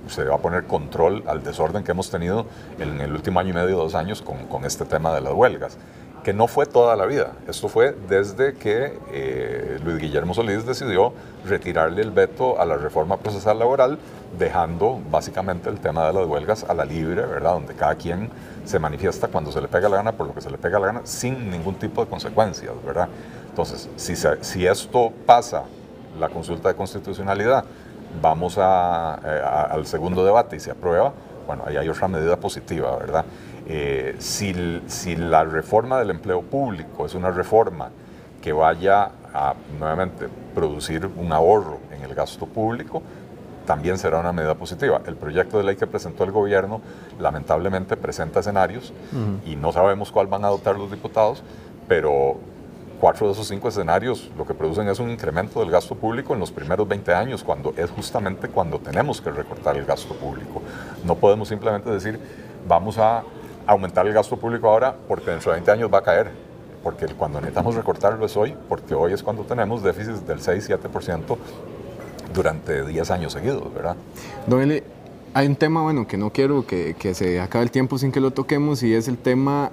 se 0.07 0.23
va 0.23 0.35
a 0.35 0.37
poner 0.37 0.65
control 0.65 1.23
al 1.25 1.41
desorden 1.43 1.83
que 1.83 1.89
hemos 1.89 2.11
tenido 2.11 2.45
en 2.77 3.01
el 3.01 3.11
último 3.11 3.39
año 3.39 3.49
y 3.49 3.53
medio, 3.53 3.77
dos 3.77 3.95
años 3.95 4.21
con, 4.21 4.45
con 4.45 4.63
este 4.63 4.85
tema 4.85 5.11
de 5.11 5.21
las 5.21 5.33
huelgas 5.33 5.79
que 6.25 6.33
no 6.33 6.47
fue 6.47 6.65
toda 6.65 6.95
la 6.95 7.05
vida. 7.05 7.33
Esto 7.47 7.69
fue 7.69 7.95
desde 8.09 8.55
que 8.55 8.97
eh, 9.11 9.77
Luis 9.85 9.99
Guillermo 9.99 10.33
Solís 10.33 10.65
decidió 10.65 11.13
retirarle 11.45 12.01
el 12.01 12.09
veto 12.09 12.59
a 12.59 12.65
la 12.65 12.77
reforma 12.77 13.17
procesal 13.17 13.59
laboral, 13.59 13.99
dejando 14.35 14.99
básicamente 15.11 15.69
el 15.69 15.79
tema 15.79 16.07
de 16.07 16.13
las 16.13 16.25
huelgas 16.25 16.63
a 16.63 16.73
la 16.73 16.83
libre, 16.83 17.23
¿verdad? 17.27 17.53
Donde 17.53 17.75
cada 17.75 17.93
quien 17.93 18.31
se 18.65 18.79
manifiesta 18.79 19.27
cuando 19.27 19.51
se 19.51 19.61
le 19.61 19.67
pega 19.67 19.87
la 19.87 19.97
gana 19.97 20.13
por 20.13 20.25
lo 20.25 20.33
que 20.33 20.41
se 20.41 20.49
le 20.49 20.57
pega 20.57 20.79
la 20.79 20.87
gana, 20.87 21.01
sin 21.03 21.51
ningún 21.51 21.75
tipo 21.75 22.03
de 22.03 22.09
consecuencias, 22.09 22.73
¿verdad? 22.83 23.07
Entonces, 23.47 23.87
si, 23.95 24.15
si 24.15 24.65
esto 24.65 25.13
pasa, 25.27 25.65
la 26.19 26.29
consulta 26.29 26.69
de 26.69 26.75
constitucionalidad, 26.75 27.65
vamos 28.19 28.57
a, 28.57 29.13
al 29.65 29.85
segundo 29.85 30.25
debate 30.25 30.55
y 30.55 30.59
se 30.59 30.71
aprueba, 30.71 31.13
bueno, 31.45 31.65
ahí 31.67 31.77
hay 31.77 31.87
otra 31.87 32.07
medida 32.07 32.35
positiva, 32.35 32.97
¿verdad? 32.97 33.25
Eh, 33.67 34.15
si, 34.19 34.81
si, 34.87 35.15
la 35.15 35.43
reforma 35.43 35.97
del 35.97 36.11
empleo 36.11 36.41
público 36.41 37.05
es 37.05 37.15
una 37.15 37.31
reforma 37.31 37.89
que 38.41 38.53
vaya 38.53 39.09
a 39.33 39.55
nuevamente 39.79 40.27
producir 40.53 41.09
un 41.17 41.33
ahorro 41.33 41.79
en 41.91 42.03
el 42.03 42.13
gasto 42.13 42.45
público, 42.45 43.01
también 43.65 43.97
será 43.97 44.19
una 44.19 44.31
medida 44.31 44.55
positiva. 44.55 45.01
El 45.07 45.15
proyecto 45.15 45.57
de 45.57 45.63
ley 45.63 45.75
que 45.75 45.87
presentó 45.87 46.23
el 46.23 46.31
gobierno 46.31 46.81
lamentablemente 47.19 47.97
presenta 47.97 48.39
escenarios 48.39 48.93
y 49.45 49.55
no 49.55 49.71
sabemos 49.71 50.11
cuál 50.11 50.27
van 50.27 50.45
a 50.45 50.47
adoptar 50.47 50.77
los 50.77 50.91
diputados, 50.91 51.41
pero 51.87 52.37
cuatro 52.99 53.27
de 53.27 53.33
esos 53.33 53.47
cinco 53.47 53.67
escenarios 53.67 54.29
lo 54.37 54.45
que 54.45 54.53
producen 54.53 54.87
es 54.87 54.99
un 54.99 55.09
incremento 55.09 55.59
del 55.59 55.71
gasto 55.71 55.95
público 55.95 56.33
en 56.33 56.39
los 56.39 56.51
primeros 56.51 56.87
20 56.87 57.13
años, 57.13 57.43
cuando 57.43 57.73
es 57.75 57.89
justamente 57.89 58.47
cuando 58.47 58.79
tenemos 58.79 59.21
que 59.21 59.31
recortar 59.31 59.75
el 59.75 59.85
gasto 59.85 60.13
público. 60.13 60.61
No 61.03 61.15
podemos 61.15 61.49
simplemente 61.49 61.89
decir, 61.89 62.19
vamos 62.67 62.97
a 62.97 63.23
aumentar 63.67 64.05
el 64.07 64.13
gasto 64.13 64.37
público 64.37 64.69
ahora 64.69 64.95
porque 65.07 65.31
dentro 65.31 65.51
de 65.51 65.57
20 65.57 65.71
años 65.71 65.89
va 65.93 65.99
a 65.99 66.03
caer. 66.03 66.31
Porque 66.83 67.07
cuando 67.07 67.41
necesitamos 67.41 67.73
recortarlo 67.73 68.25
es 68.25 68.37
hoy, 68.37 68.55
porque 68.69 68.93
hoy 68.93 69.13
es 69.13 69.23
cuando 69.23 69.43
tenemos 69.43 69.81
déficits 69.81 70.25
del 70.27 70.39
6-7% 70.39 71.37
durante 72.33 72.85
10 72.85 73.11
años 73.11 73.33
seguidos, 73.33 73.73
¿verdad? 73.73 73.95
Don 74.45 74.71
hay 75.33 75.47
un 75.47 75.55
tema, 75.57 75.81
bueno, 75.81 76.07
que 76.07 76.15
no 76.15 76.29
quiero 76.29 76.65
que, 76.65 76.95
que, 76.97 77.13
se 77.13 77.41
acabe 77.41 77.65
el 77.65 77.71
tiempo 77.71 77.97
sin 77.97 78.11
que 78.11 78.21
lo 78.21 78.31
toquemos 78.31 78.83
y 78.83 78.93
es 78.93 79.09
el 79.09 79.17
tema 79.17 79.71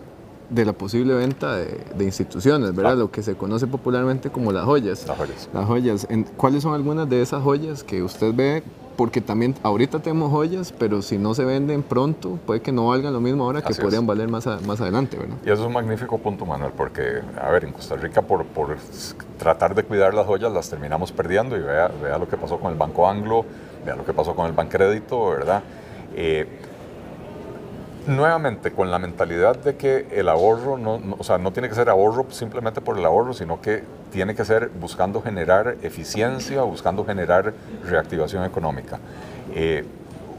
de 0.53 0.65
la 0.65 0.73
posible 0.73 1.15
venta 1.15 1.57
de, 1.57 2.05
instituciones, 2.05 2.75
¿verdad? 2.75 2.93
Ah. 2.93 2.97
Lo 2.97 3.11
que 3.11 3.23
se 3.23 3.35
conoce 3.35 3.67
popularmente 3.67 4.31
como 4.31 4.53
las 4.53 4.65
joyas. 4.65 5.07
Las 5.07 5.17
joyas. 5.17 5.49
Las 5.53 5.67
joyas. 5.67 6.09
¿Cuáles 6.37 6.63
son 6.63 6.75
algunas 6.75 7.09
de 7.09 7.23
esas 7.23 7.43
joyas 7.43 7.83
que 7.83 8.03
usted 8.03 8.35
ve? 8.35 8.63
Porque 8.97 9.23
también 9.23 9.55
ahorita 9.63 10.01
tenemos 10.01 10.31
joyas, 10.31 10.75
pero 10.79 11.01
si 11.01 11.17
no 11.17 11.35
se 11.35 11.47
venden 11.47 11.83
pronto, 11.83 12.39
puede 12.45 12.61
que 12.61 12.73
no 12.73 12.89
valgan 12.89 13.15
lo 13.15 13.21
mismo 13.21 13.45
ahora 13.45 13.63
que 13.63 13.75
podrían 13.75 14.07
valer 14.07 14.29
más, 14.29 14.47
más 14.67 14.81
adelante, 14.83 15.17
¿verdad? 15.17 15.37
Y 15.45 15.51
eso 15.51 15.63
es 15.63 15.67
un 15.67 15.73
magnífico 15.73 16.19
punto, 16.19 16.45
Manuel, 16.45 16.73
porque, 16.77 17.23
a 17.41 17.51
ver, 17.51 17.65
en 17.65 17.73
Costa 17.73 17.97
Rica 17.97 18.21
por, 18.21 18.45
por 18.45 18.77
tratar 19.39 19.75
de 19.75 19.85
cuidar 19.85 20.13
las 20.13 20.27
joyas 20.27 20.53
las 20.53 20.69
terminamos 20.69 21.11
perdiendo 21.11 21.57
y 21.57 21.61
vea, 21.61 21.91
vea 22.03 22.19
lo 22.19 22.29
que 22.29 22.37
pasó 22.37 22.59
con 22.59 22.71
el 22.71 22.79
Banco 22.79 23.09
Anglo, 23.09 23.47
vea 23.85 23.97
lo 23.97 24.05
que 24.05 24.13
pasó 24.13 24.35
con 24.35 24.47
el 24.47 24.53
Bancrédito, 24.53 25.31
¿verdad? 25.31 25.63
Eh, 26.15 26.47
nuevamente 28.07 28.73
con 28.73 28.91
la 28.91 28.99
mentalidad 28.99 29.57
de 29.57 29.77
que 29.77 30.07
el 30.13 30.29
ahorro 30.29 30.77
no, 30.79 31.01
o 31.19 31.25
sea, 31.25 31.39
no 31.39 31.53
tiene 31.53 31.69
que 31.69 31.75
ser 31.75 31.89
ahorro 31.89 32.27
simplemente 32.31 32.81
por 32.81 32.99
el 32.99 33.05
ahorro, 33.05 33.33
sino 33.33 33.61
que 33.61 33.85
tiene 34.11 34.35
que 34.35 34.45
ser 34.45 34.69
buscando 34.69 35.23
generar 35.23 35.77
eficiencia, 35.83 36.63
buscando 36.63 37.05
generar 37.05 37.55
reactivación 37.85 38.45
económica. 38.45 38.99
Eh, 39.55 39.85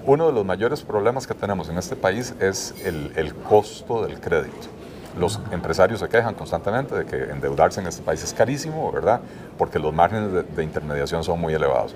uno 0.06 0.28
de 0.28 0.34
los 0.34 0.46
mayores 0.46 0.82
problemas 0.82 1.26
que 1.26 1.34
tenemos 1.34 1.70
en 1.70 1.78
este 1.78 1.96
país 1.96 2.34
es 2.40 2.74
el, 2.84 3.34
costo 3.48 4.06
del 4.06 4.20
crédito. 4.20 4.68
Los 5.18 5.40
empresarios 5.52 6.00
se 6.00 6.10
quejan 6.10 6.34
constantemente 6.34 6.96
de 6.96 7.06
que 7.06 7.32
endeudarse 7.32 7.80
en 7.80 7.88
este 7.88 8.02
país 8.02 8.24
es 8.24 8.34
carísimo, 8.34 8.92
¿verdad? 8.92 9.22
Porque 9.58 9.80
los 9.80 9.94
márgenes 9.94 10.56
de 10.56 10.64
intermediación 10.64 11.24
son 11.24 11.40
muy 11.40 11.54
elevados. 11.54 11.96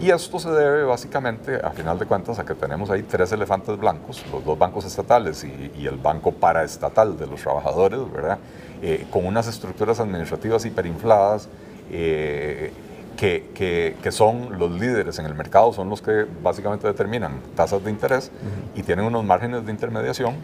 Y 0.00 0.10
esto 0.10 0.38
se 0.38 0.50
debe 0.50 0.84
básicamente, 0.84 1.56
a 1.56 1.70
final 1.70 1.98
de 1.98 2.06
cuentas, 2.06 2.38
a 2.38 2.44
que 2.44 2.54
tenemos 2.54 2.88
ahí 2.90 3.02
tres 3.02 3.32
elefantes 3.32 3.76
blancos, 3.76 4.24
los 4.32 4.44
dos 4.44 4.56
bancos 4.56 4.84
estatales 4.84 5.44
y, 5.44 5.86
el 5.86 5.96
banco 5.96 6.32
paraestatal 6.32 7.18
de 7.18 7.26
los 7.26 7.42
trabajadores, 7.42 8.00
¿verdad? 8.12 8.38
Eh, 8.80 9.06
con 9.10 9.26
unas 9.26 9.48
estructuras 9.48 9.98
administrativas 9.98 10.64
hiperinfladas. 10.64 11.48
Eh, 11.90 12.72
que, 13.16 13.96
que, 14.00 14.12
son 14.12 14.60
los 14.60 14.70
líderes 14.70 15.18
en 15.18 15.26
el 15.26 15.34
mercado, 15.34 15.72
son 15.72 15.90
los 15.90 16.00
que 16.00 16.24
básicamente 16.40 16.86
determinan 16.86 17.40
tasas 17.56 17.82
de 17.82 17.90
interés 17.90 18.30
y 18.76 18.84
tienen 18.84 19.06
unos 19.06 19.24
márgenes 19.24 19.66
de 19.66 19.72
intermediación 19.72 20.36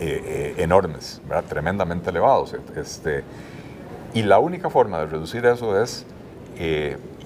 eh, 0.00 0.56
enormes, 0.58 1.22
¿verdad? 1.28 1.44
tremendamente 1.48 2.10
elevados. 2.10 2.56
Este, 2.74 3.22
y 4.12 4.22
la 4.22 4.40
única 4.40 4.70
forma 4.70 4.98
de 4.98 5.06
reducir 5.06 5.46
eso 5.46 5.80
es 5.80 6.04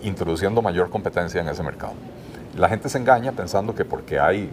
introduciendo 0.03 0.63
mayor 0.63 0.91
competencia 0.91 1.41
en 1.41 1.49
ese 1.49 1.63
mercado. 1.63 1.95
La 2.57 2.69
gente 2.69 2.89
se 2.89 2.99
engaña 2.99 3.33
pensando 3.33 3.75
que 3.75 3.85
porque 3.85 4.19
hay 4.19 4.51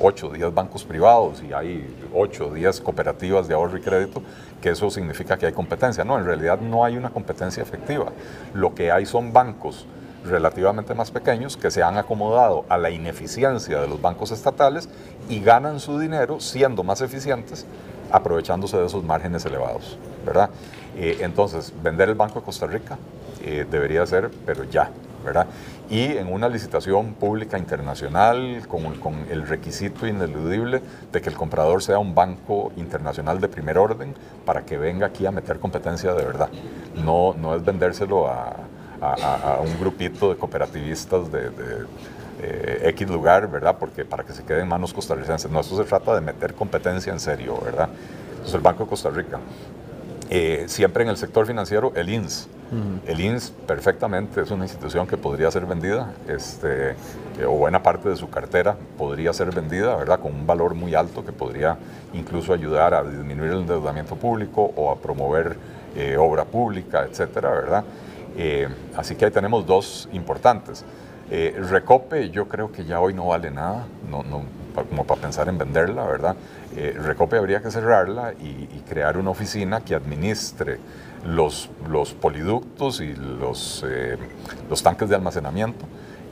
8 0.00 0.28
o 0.28 0.30
10 0.30 0.54
bancos 0.54 0.84
privados 0.84 1.42
y 1.42 1.52
hay 1.52 1.86
8 2.14 2.48
o 2.48 2.54
10 2.54 2.80
cooperativas 2.80 3.48
de 3.48 3.54
ahorro 3.54 3.78
y 3.78 3.80
crédito, 3.80 4.22
que 4.60 4.70
eso 4.70 4.90
significa 4.90 5.36
que 5.36 5.46
hay 5.46 5.52
competencia. 5.52 6.04
No, 6.04 6.18
en 6.18 6.24
realidad 6.24 6.60
no 6.60 6.84
hay 6.84 6.96
una 6.96 7.10
competencia 7.10 7.62
efectiva. 7.62 8.12
Lo 8.54 8.74
que 8.74 8.90
hay 8.92 9.06
son 9.06 9.32
bancos 9.32 9.86
relativamente 10.24 10.94
más 10.94 11.10
pequeños 11.10 11.56
que 11.56 11.70
se 11.70 11.82
han 11.82 11.96
acomodado 11.96 12.64
a 12.68 12.76
la 12.76 12.90
ineficiencia 12.90 13.80
de 13.80 13.88
los 13.88 14.00
bancos 14.00 14.30
estatales 14.30 14.88
y 15.28 15.40
ganan 15.40 15.80
su 15.80 15.98
dinero 15.98 16.40
siendo 16.40 16.82
más 16.82 17.00
eficientes 17.00 17.66
aprovechándose 18.10 18.76
de 18.76 18.86
esos 18.86 19.04
márgenes 19.04 19.44
elevados, 19.44 19.98
¿verdad? 20.24 20.50
Eh, 20.96 21.18
entonces, 21.20 21.72
vender 21.82 22.08
el 22.08 22.14
Banco 22.14 22.40
de 22.40 22.44
Costa 22.44 22.66
Rica 22.66 22.98
eh, 23.42 23.66
debería 23.70 24.04
ser, 24.06 24.30
pero 24.46 24.64
ya, 24.64 24.90
¿verdad? 25.24 25.46
Y 25.90 26.16
en 26.16 26.32
una 26.32 26.48
licitación 26.48 27.14
pública 27.14 27.58
internacional 27.58 28.62
con, 28.68 28.94
con, 28.96 29.26
el 29.30 29.46
requisito 29.46 30.06
ineludible 30.06 30.82
de 31.10 31.20
que 31.22 31.30
el 31.30 31.34
comprador 31.34 31.82
sea 31.82 31.98
un 31.98 32.14
banco 32.14 32.72
internacional 32.76 33.40
de 33.40 33.48
primer 33.48 33.78
orden 33.78 34.14
para 34.44 34.66
que 34.66 34.76
venga 34.76 35.06
aquí 35.06 35.24
a 35.24 35.30
meter 35.30 35.58
competencia 35.58 36.12
de 36.12 36.24
verdad. 36.24 36.50
No, 37.02 37.34
no 37.34 37.54
es 37.54 37.64
vendérselo 37.64 38.28
a, 38.28 38.54
a, 39.00 39.60
un 39.60 39.78
grupito 39.78 40.30
de 40.30 40.36
cooperativistas 40.36 41.32
de, 41.32 41.50
de 41.50 41.86
eh, 42.40 42.88
X 42.90 43.08
lugar, 43.08 43.50
¿verdad? 43.50 43.76
Porque 43.78 44.04
para 44.04 44.24
que 44.24 44.32
se 44.32 44.44
queden 44.44 44.62
en 44.62 44.68
manos 44.68 44.92
costarricenses. 44.92 45.50
No, 45.50 45.60
esto 45.60 45.76
se 45.76 45.84
trata 45.84 46.14
de 46.14 46.20
meter 46.20 46.54
competencia 46.54 47.12
en 47.12 47.20
serio, 47.20 47.58
¿verdad? 47.64 47.88
Entonces 48.30 48.54
el 48.54 48.60
Banco 48.60 48.84
de 48.84 48.90
Costa 48.90 49.10
Rica. 49.10 49.38
Eh, 50.30 50.64
siempre 50.66 51.02
en 51.02 51.08
el 51.08 51.16
sector 51.16 51.46
financiero, 51.46 51.92
el 51.94 52.08
INS. 52.10 52.48
El 53.06 53.18
INS 53.18 53.50
perfectamente 53.66 54.42
es 54.42 54.50
una 54.50 54.64
institución 54.64 55.06
que 55.06 55.16
podría 55.16 55.50
ser 55.50 55.64
vendida, 55.64 56.12
este, 56.28 56.90
eh, 56.90 57.46
o 57.46 57.52
buena 57.52 57.82
parte 57.82 58.10
de 58.10 58.16
su 58.16 58.28
cartera 58.28 58.76
podría 58.98 59.32
ser 59.32 59.54
vendida, 59.54 59.96
¿verdad? 59.96 60.20
Con 60.20 60.34
un 60.34 60.46
valor 60.46 60.74
muy 60.74 60.94
alto 60.94 61.24
que 61.24 61.32
podría 61.32 61.78
incluso 62.12 62.52
ayudar 62.52 62.92
a 62.92 63.02
disminuir 63.02 63.52
el 63.52 63.60
endeudamiento 63.60 64.16
público 64.16 64.70
o 64.76 64.90
a 64.90 64.96
promover 64.96 65.56
obra 66.18 66.44
pública, 66.44 67.06
etcétera, 67.10 67.50
¿verdad? 67.50 67.84
así 68.96 69.16
que 69.16 69.24
ahí 69.24 69.30
tenemos 69.32 69.66
dos 69.66 70.08
importantes. 70.12 70.84
Eh, 71.30 71.54
Recope 71.70 72.30
yo 72.30 72.48
creo 72.48 72.72
que 72.72 72.84
ya 72.86 73.00
hoy 73.00 73.12
no 73.12 73.26
vale 73.26 73.50
nada, 73.50 73.86
no, 74.10 74.22
no, 74.22 74.42
como 74.84 75.04
para 75.04 75.20
pensar 75.20 75.48
en 75.48 75.58
venderla, 75.58 76.04
¿verdad? 76.04 76.36
Eh, 76.76 76.96
Recope 76.98 77.36
habría 77.36 77.62
que 77.62 77.70
cerrarla 77.70 78.32
y, 78.34 78.66
crear 78.88 79.18
una 79.18 79.30
oficina 79.30 79.82
que 79.84 79.94
administre 79.94 80.78
los, 81.26 81.68
los 81.90 82.14
poliductos 82.14 83.00
y 83.00 83.14
los, 83.14 83.84
eh, 83.86 84.16
los 84.70 84.82
tanques 84.82 85.10
de 85.10 85.16
almacenamiento 85.16 85.84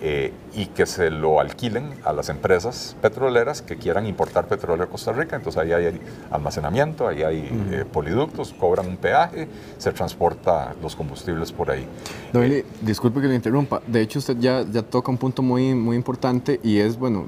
eh, 0.02 0.30
y 0.54 0.66
que 0.66 0.84
se 0.84 1.10
lo 1.10 1.40
alquilen 1.40 1.90
a 2.04 2.12
las 2.12 2.28
empresas 2.28 2.94
petroleras 3.00 3.62
que 3.62 3.76
quieran 3.76 4.06
importar 4.06 4.46
petróleo 4.46 4.84
a 4.84 4.88
Costa 4.88 5.10
Rica. 5.12 5.36
Entonces 5.36 5.62
ahí 5.62 5.72
hay 5.72 5.98
almacenamiento, 6.30 7.08
ahí 7.08 7.22
hay 7.22 7.48
eh, 7.70 7.84
poliductos, 7.90 8.52
cobran 8.52 8.86
un 8.88 8.98
peaje, 8.98 9.48
se 9.78 9.92
transporta 9.92 10.74
los 10.82 10.94
combustibles 10.94 11.50
por 11.50 11.70
ahí. 11.70 11.86
Noeli, 12.34 12.62
disculpe 12.82 13.22
que 13.22 13.28
le 13.28 13.36
interrumpa. 13.36 13.80
De 13.86 14.02
hecho, 14.02 14.18
usted 14.18 14.36
ya, 14.38 14.66
ya 14.70 14.82
toca 14.82 15.10
un 15.10 15.16
punto 15.16 15.40
muy, 15.40 15.74
muy 15.74 15.96
importante 15.96 16.60
y 16.62 16.78
es, 16.78 16.98
bueno, 16.98 17.26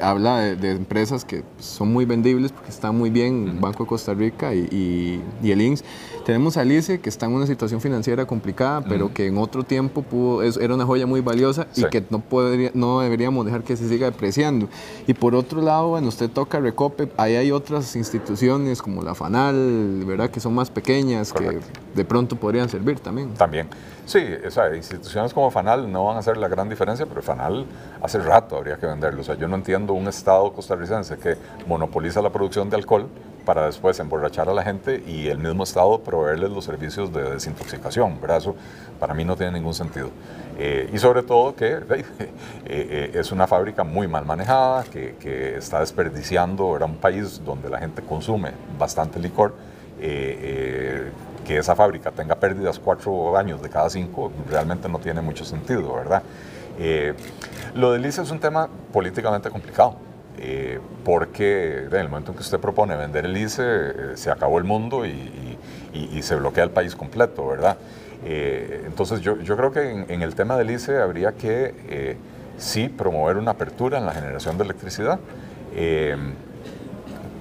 habla 0.00 0.40
de, 0.40 0.70
empresas 0.72 1.24
que 1.24 1.42
son 1.58 1.92
muy 1.92 2.04
vendibles 2.04 2.52
porque 2.52 2.70
están 2.70 2.96
muy 2.96 3.10
bien, 3.10 3.60
Banco 3.60 3.84
de 3.84 3.88
Costa 3.88 4.14
Rica 4.14 4.54
y, 4.54 5.22
y, 5.42 5.50
el 5.50 5.60
INSS. 5.60 5.84
Tenemos 6.24 6.56
a 6.56 6.60
Alice, 6.60 7.00
que 7.00 7.08
está 7.08 7.26
en 7.26 7.32
una 7.32 7.46
situación 7.46 7.80
financiera 7.80 8.26
complicada, 8.26 8.82
pero 8.82 9.12
que 9.14 9.26
en 9.26 9.38
otro 9.38 9.64
tiempo 9.64 10.02
pudo, 10.02 10.42
era 10.42 10.74
una 10.74 10.84
joya 10.84 11.06
muy 11.06 11.20
valiosa 11.20 11.66
y 11.74 11.84
que 11.84 12.04
no, 12.10 12.20
podría, 12.20 12.70
no 12.74 13.00
deberíamos 13.00 13.46
dejar 13.46 13.62
que 13.62 13.76
se 13.76 13.88
siga 13.88 14.10
depreciando. 14.10 14.68
Y 15.06 15.14
por 15.14 15.34
otro 15.34 15.62
lado, 15.62 15.88
bueno, 15.88 16.08
usted 16.08 16.28
toca 16.28 16.60
Recope, 16.60 17.08
ahí 17.16 17.36
hay 17.36 17.50
otras 17.50 17.96
instituciones 17.96 18.82
como 18.82 19.02
la 19.02 19.14
FANAL, 19.14 20.04
¿verdad? 20.06 20.30
Que 20.30 20.40
son 20.40 20.54
más 20.54 20.70
pequeñas, 20.70 21.32
que 21.32 21.60
de 21.94 22.04
pronto 22.04 22.36
podrían 22.36 22.68
servir 22.68 23.00
también. 23.00 23.32
También. 23.34 23.68
Sí, 24.08 24.26
o 24.46 24.50
sea, 24.50 24.74
instituciones 24.74 25.34
como 25.34 25.50
FANAL 25.50 25.92
no 25.92 26.06
van 26.06 26.16
a 26.16 26.20
hacer 26.20 26.38
la 26.38 26.48
gran 26.48 26.66
diferencia, 26.70 27.04
pero 27.04 27.20
FANAL 27.20 27.66
hace 28.00 28.18
rato 28.18 28.56
habría 28.56 28.78
que 28.78 28.86
venderlo. 28.86 29.20
O 29.20 29.24
sea, 29.24 29.34
yo 29.34 29.46
no 29.48 29.56
entiendo 29.56 29.92
un 29.92 30.08
Estado 30.08 30.50
costarricense 30.50 31.18
que 31.18 31.36
monopoliza 31.66 32.22
la 32.22 32.30
producción 32.30 32.70
de 32.70 32.76
alcohol 32.76 33.06
para 33.44 33.66
después 33.66 34.00
emborrachar 34.00 34.48
a 34.48 34.54
la 34.54 34.62
gente 34.62 35.02
y 35.06 35.28
el 35.28 35.36
mismo 35.36 35.64
Estado 35.64 36.00
proveerles 36.00 36.50
los 36.50 36.64
servicios 36.64 37.12
de 37.12 37.32
desintoxicación. 37.32 38.18
¿verdad? 38.18 38.42
Para 38.98 39.12
mí 39.12 39.26
no 39.26 39.36
tiene 39.36 39.52
ningún 39.52 39.74
sentido. 39.74 40.08
Eh, 40.58 40.88
y 40.90 40.96
sobre 40.96 41.22
todo 41.22 41.54
que 41.54 41.66
eh, 41.90 42.04
eh, 42.64 43.10
es 43.12 43.30
una 43.30 43.46
fábrica 43.46 43.84
muy 43.84 44.08
mal 44.08 44.24
manejada, 44.24 44.84
que 44.84 45.54
está 45.58 45.80
desperdiciando, 45.80 46.74
era 46.74 46.86
un 46.86 46.96
país 46.96 47.42
donde 47.44 47.68
la 47.68 47.78
gente 47.78 48.00
consume 48.00 48.52
bastante 48.78 49.18
licor 49.18 49.54
que 51.48 51.56
esa 51.56 51.74
fábrica 51.74 52.10
tenga 52.10 52.34
pérdidas 52.34 52.78
cuatro 52.78 53.34
años 53.38 53.62
de 53.62 53.70
cada 53.70 53.88
cinco 53.88 54.30
realmente 54.50 54.86
no 54.86 54.98
tiene 54.98 55.22
mucho 55.22 55.46
sentido, 55.46 55.94
¿verdad? 55.94 56.22
Eh, 56.78 57.14
lo 57.74 57.90
del 57.92 58.04
ICE 58.04 58.20
es 58.20 58.30
un 58.30 58.38
tema 58.38 58.68
políticamente 58.92 59.48
complicado. 59.48 59.96
Eh, 60.40 60.78
porque 61.04 61.86
en 61.90 61.94
el 61.96 62.08
momento 62.08 62.30
en 62.30 62.36
que 62.36 62.42
usted 62.42 62.60
propone 62.60 62.94
vender 62.94 63.24
el 63.24 63.36
ICE, 63.36 63.62
eh, 63.64 63.92
se 64.14 64.30
acabó 64.30 64.58
el 64.58 64.64
mundo 64.64 65.04
y, 65.04 65.56
se 66.20 66.36
bloquea 66.36 66.64
el 66.64 66.70
país 66.70 66.94
completo, 66.94 67.48
¿verdad? 67.48 67.78
entonces 68.22 69.20
yo, 69.20 69.40
yo, 69.40 69.56
creo 69.56 69.72
que 69.72 69.90
en, 69.90 70.22
el 70.22 70.34
tema 70.34 70.56
del 70.58 70.70
ICE 70.70 71.00
habría 71.00 71.32
que 71.32 72.18
sí 72.58 72.88
promover 72.88 73.36
una 73.36 73.52
apertura 73.52 73.98
en 73.98 74.04
la 74.04 74.12
generación 74.12 74.58
de 74.58 74.64
electricidad 74.64 75.18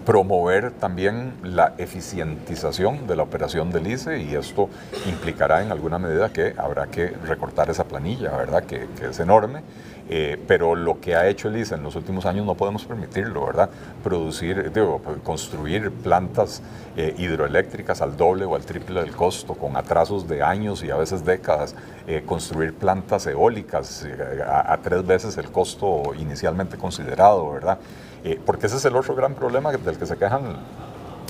promover 0.08 0.72
también 0.72 1.34
la 1.44 1.74
eficientización 1.78 3.08
de 3.08 3.18
la 3.18 3.24
operación 3.24 3.72
del 3.72 3.88
ICE 3.88 4.22
y 4.22 4.36
esto 4.36 4.70
implicará 5.06 5.62
en 5.62 5.70
alguna 5.70 6.00
medida 6.00 6.32
que 6.32 6.54
habrá 6.58 6.88
que 6.88 7.10
recortar 7.10 7.70
esa 7.70 7.84
planilla, 7.84 8.32
¿verdad? 8.38 8.64
Que, 8.64 8.88
es 9.02 9.20
enorme, 9.20 9.64
eh, 10.10 10.42
pero 10.48 10.76
lo 10.76 11.02
que 11.02 11.18
ha 11.18 11.28
hecho 11.28 11.50
el 11.50 11.58
ICE 11.58 11.76
en 11.76 11.84
los 11.84 11.98
últimos 11.98 12.26
años 12.26 12.46
no 12.46 12.56
podemos 12.56 12.86
permitirlo, 12.86 13.48
¿verdad? 13.48 13.70
Producir, 14.02 14.72
digo, 14.72 15.02
construir 15.26 15.92
plantas 15.92 16.62
eh, 16.96 17.14
hidroeléctricas 17.18 18.02
al 18.02 18.16
doble 18.16 18.46
o 18.46 18.56
al 18.56 18.64
triple 18.64 19.02
del 19.02 19.12
costo, 19.12 19.56
con 19.56 19.76
atrasos 19.76 20.26
de 20.26 20.42
años 20.42 20.86
y 20.86 20.90
a 20.90 20.96
veces 20.96 21.26
décadas, 21.26 21.76
eh, 22.08 22.24
construir 22.26 22.74
plantas 22.74 23.28
eólicas 23.28 24.08
a, 24.48 24.72
a 24.72 24.78
tres 24.78 25.06
veces 25.06 25.38
el 25.38 25.52
costo 25.52 26.14
inicialmente 26.18 26.78
considerado, 26.78 27.52
¿verdad? 27.52 27.78
Eh, 28.24 28.40
porque 28.46 28.68
ese 28.68 28.78
es 28.78 28.86
el 28.86 28.96
otro 28.96 29.16
gran 29.16 29.36
problema 29.36 29.72
del 29.72 29.98
que 29.98 30.06
se 30.06 30.18
quejan 30.18 30.58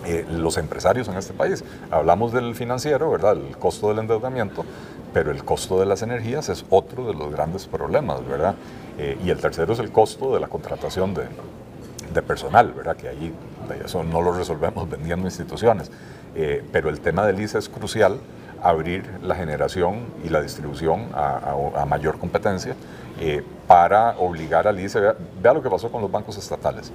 eh, 0.05 0.25
los 0.29 0.57
empresarios 0.57 1.07
en 1.07 1.17
este 1.17 1.33
país. 1.33 1.63
Hablamos 1.91 2.31
del 2.31 2.55
financiero, 2.55 3.11
¿verdad? 3.11 3.33
El 3.33 3.57
costo 3.57 3.89
del 3.89 3.99
endeudamiento, 3.99 4.65
pero 5.13 5.31
el 5.31 5.43
costo 5.43 5.79
de 5.79 5.85
las 5.85 6.01
energías 6.01 6.49
es 6.49 6.65
otro 6.69 7.05
de 7.05 7.13
los 7.13 7.31
grandes 7.31 7.67
problemas, 7.67 8.25
¿verdad? 8.27 8.55
Eh, 8.97 9.17
y 9.23 9.29
el 9.29 9.39
tercero 9.39 9.73
es 9.73 9.79
el 9.79 9.91
costo 9.91 10.33
de 10.33 10.39
la 10.39 10.47
contratación 10.47 11.13
de, 11.13 11.25
de 12.13 12.21
personal, 12.21 12.73
¿verdad? 12.73 12.95
Que 12.95 13.09
ahí 13.09 13.33
eso 13.83 14.03
no 14.03 14.21
lo 14.21 14.31
resolvemos 14.31 14.89
vendiendo 14.89 15.27
instituciones. 15.27 15.91
pero 16.71 16.89
el 16.89 16.99
tema 16.99 17.25
del 17.25 17.39
ICE 17.39 17.57
es 17.57 17.67
crucial, 17.67 18.19
abrir 18.61 19.05
la 19.21 19.35
generación 19.35 20.05
y 20.23 20.29
la 20.29 20.41
distribución 20.41 21.09
a, 21.13 21.55
a 21.75 21.85
mayor 21.85 22.17
competencia 22.19 22.75
eh, 23.19 23.43
para 23.67 24.15
obligar 24.19 24.67
al 24.67 24.79
ICE. 24.79 24.99
Vea, 25.41 25.53
lo 25.53 25.63
que 25.63 25.69
pasó 25.69 25.91
con 25.91 26.01
los 26.01 26.11
bancos 26.11 26.37
estatales. 26.37 26.91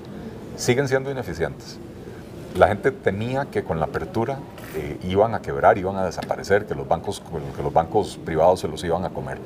Siguen 0.57 0.87
siendo 0.87 1.11
ineficientes. 1.11 1.79
La 2.57 2.68
gente 2.68 2.92
tenía 2.92 3.46
que 3.46 3.64
con 3.64 3.81
la 3.81 3.87
apertura 3.87 4.38
eh, 4.77 4.98
iban 5.03 5.35
a 5.35 5.42
quebrar, 5.42 5.79
iban 5.79 5.96
a 5.96 6.05
desaparecer, 6.05 6.66
que 6.66 6.75
los, 6.75 6.87
bancos, 6.87 7.22
que 7.57 7.62
los 7.62 7.72
bancos 7.72 8.18
privados 8.25 8.61
se 8.61 8.68
los 8.68 8.85
iban 8.85 9.05
a 9.05 9.11
comer. 9.11 9.38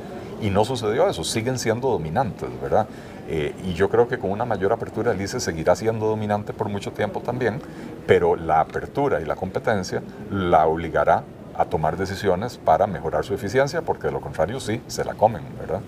Y 0.42 0.50
no 0.50 0.64
sucedió 0.64 1.08
eso, 1.08 1.24
siguen 1.24 1.58
siendo 1.58 1.88
dominantes, 1.88 2.48
¿verdad? 2.60 2.86
Eh, 3.28 3.54
y 3.64 3.72
yo 3.72 3.88
creo 3.88 4.06
que 4.06 4.18
con 4.18 4.30
una 4.30 4.44
mayor 4.44 4.72
apertura 4.72 5.12
el 5.12 5.20
ICE 5.20 5.40
seguirá 5.40 5.74
siendo 5.74 6.06
dominante 6.06 6.52
por 6.52 6.68
mucho 6.68 6.92
tiempo 6.92 7.20
también, 7.20 7.60
pero 8.06 8.36
la 8.36 8.60
apertura 8.60 9.20
y 9.20 9.24
la 9.24 9.34
competencia 9.34 10.02
la 10.30 10.66
obligará 10.66 11.24
a 11.58 11.64
tomar 11.64 11.96
decisiones 11.96 12.58
para 12.58 12.86
mejorar 12.86 13.24
su 13.24 13.34
eficiencia, 13.34 13.82
porque 13.82 14.06
de 14.08 14.12
lo 14.12 14.20
contrario 14.20 14.60
sí, 14.60 14.80
se 14.86 15.04
la 15.04 15.14
comen, 15.14 15.42
¿verdad? 15.58 15.80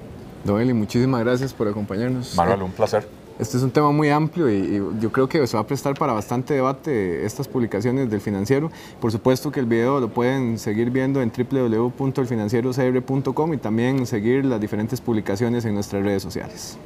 Don 0.45 0.61
Eli, 0.61 0.73
muchísimas 0.73 1.23
gracias 1.23 1.53
por 1.53 1.69
acompañarnos. 1.69 2.35
Manuel, 2.37 2.63
un 2.63 2.73
placer. 2.73 3.07
Este 3.39 3.57
es 3.57 3.63
un 3.63 3.71
tema 3.71 3.93
muy 3.93 4.09
amplio 4.09 4.51
y, 4.51 4.83
yo 5.01 5.13
creo 5.13 5.29
que 5.29 5.47
se 5.47 5.57
va 5.57 5.63
a 5.63 5.67
prestar 5.67 5.97
para 5.97 6.13
bastante 6.13 6.55
debate 6.55 7.25
estas 7.25 7.47
publicaciones 7.47 8.11
del 8.11 8.21
financiero. 8.21 8.73
Por 9.01 9.13
supuesto 9.13 9.53
que 9.53 9.61
el 9.61 9.67
video 9.67 10.01
lo 10.01 10.09
pueden 10.09 10.59
seguir 10.59 10.91
viendo 10.91 11.23
en 11.23 11.31
www.elfinancierocr.com 11.31 13.55
y 13.55 13.59
también 13.59 14.07
seguir 14.07 14.45
las 14.45 14.61
diferentes 14.61 15.01
publicaciones 15.01 15.65
en 15.65 15.75
nuestras 15.75 16.03
redes 16.03 16.25
sociales. 16.25 16.77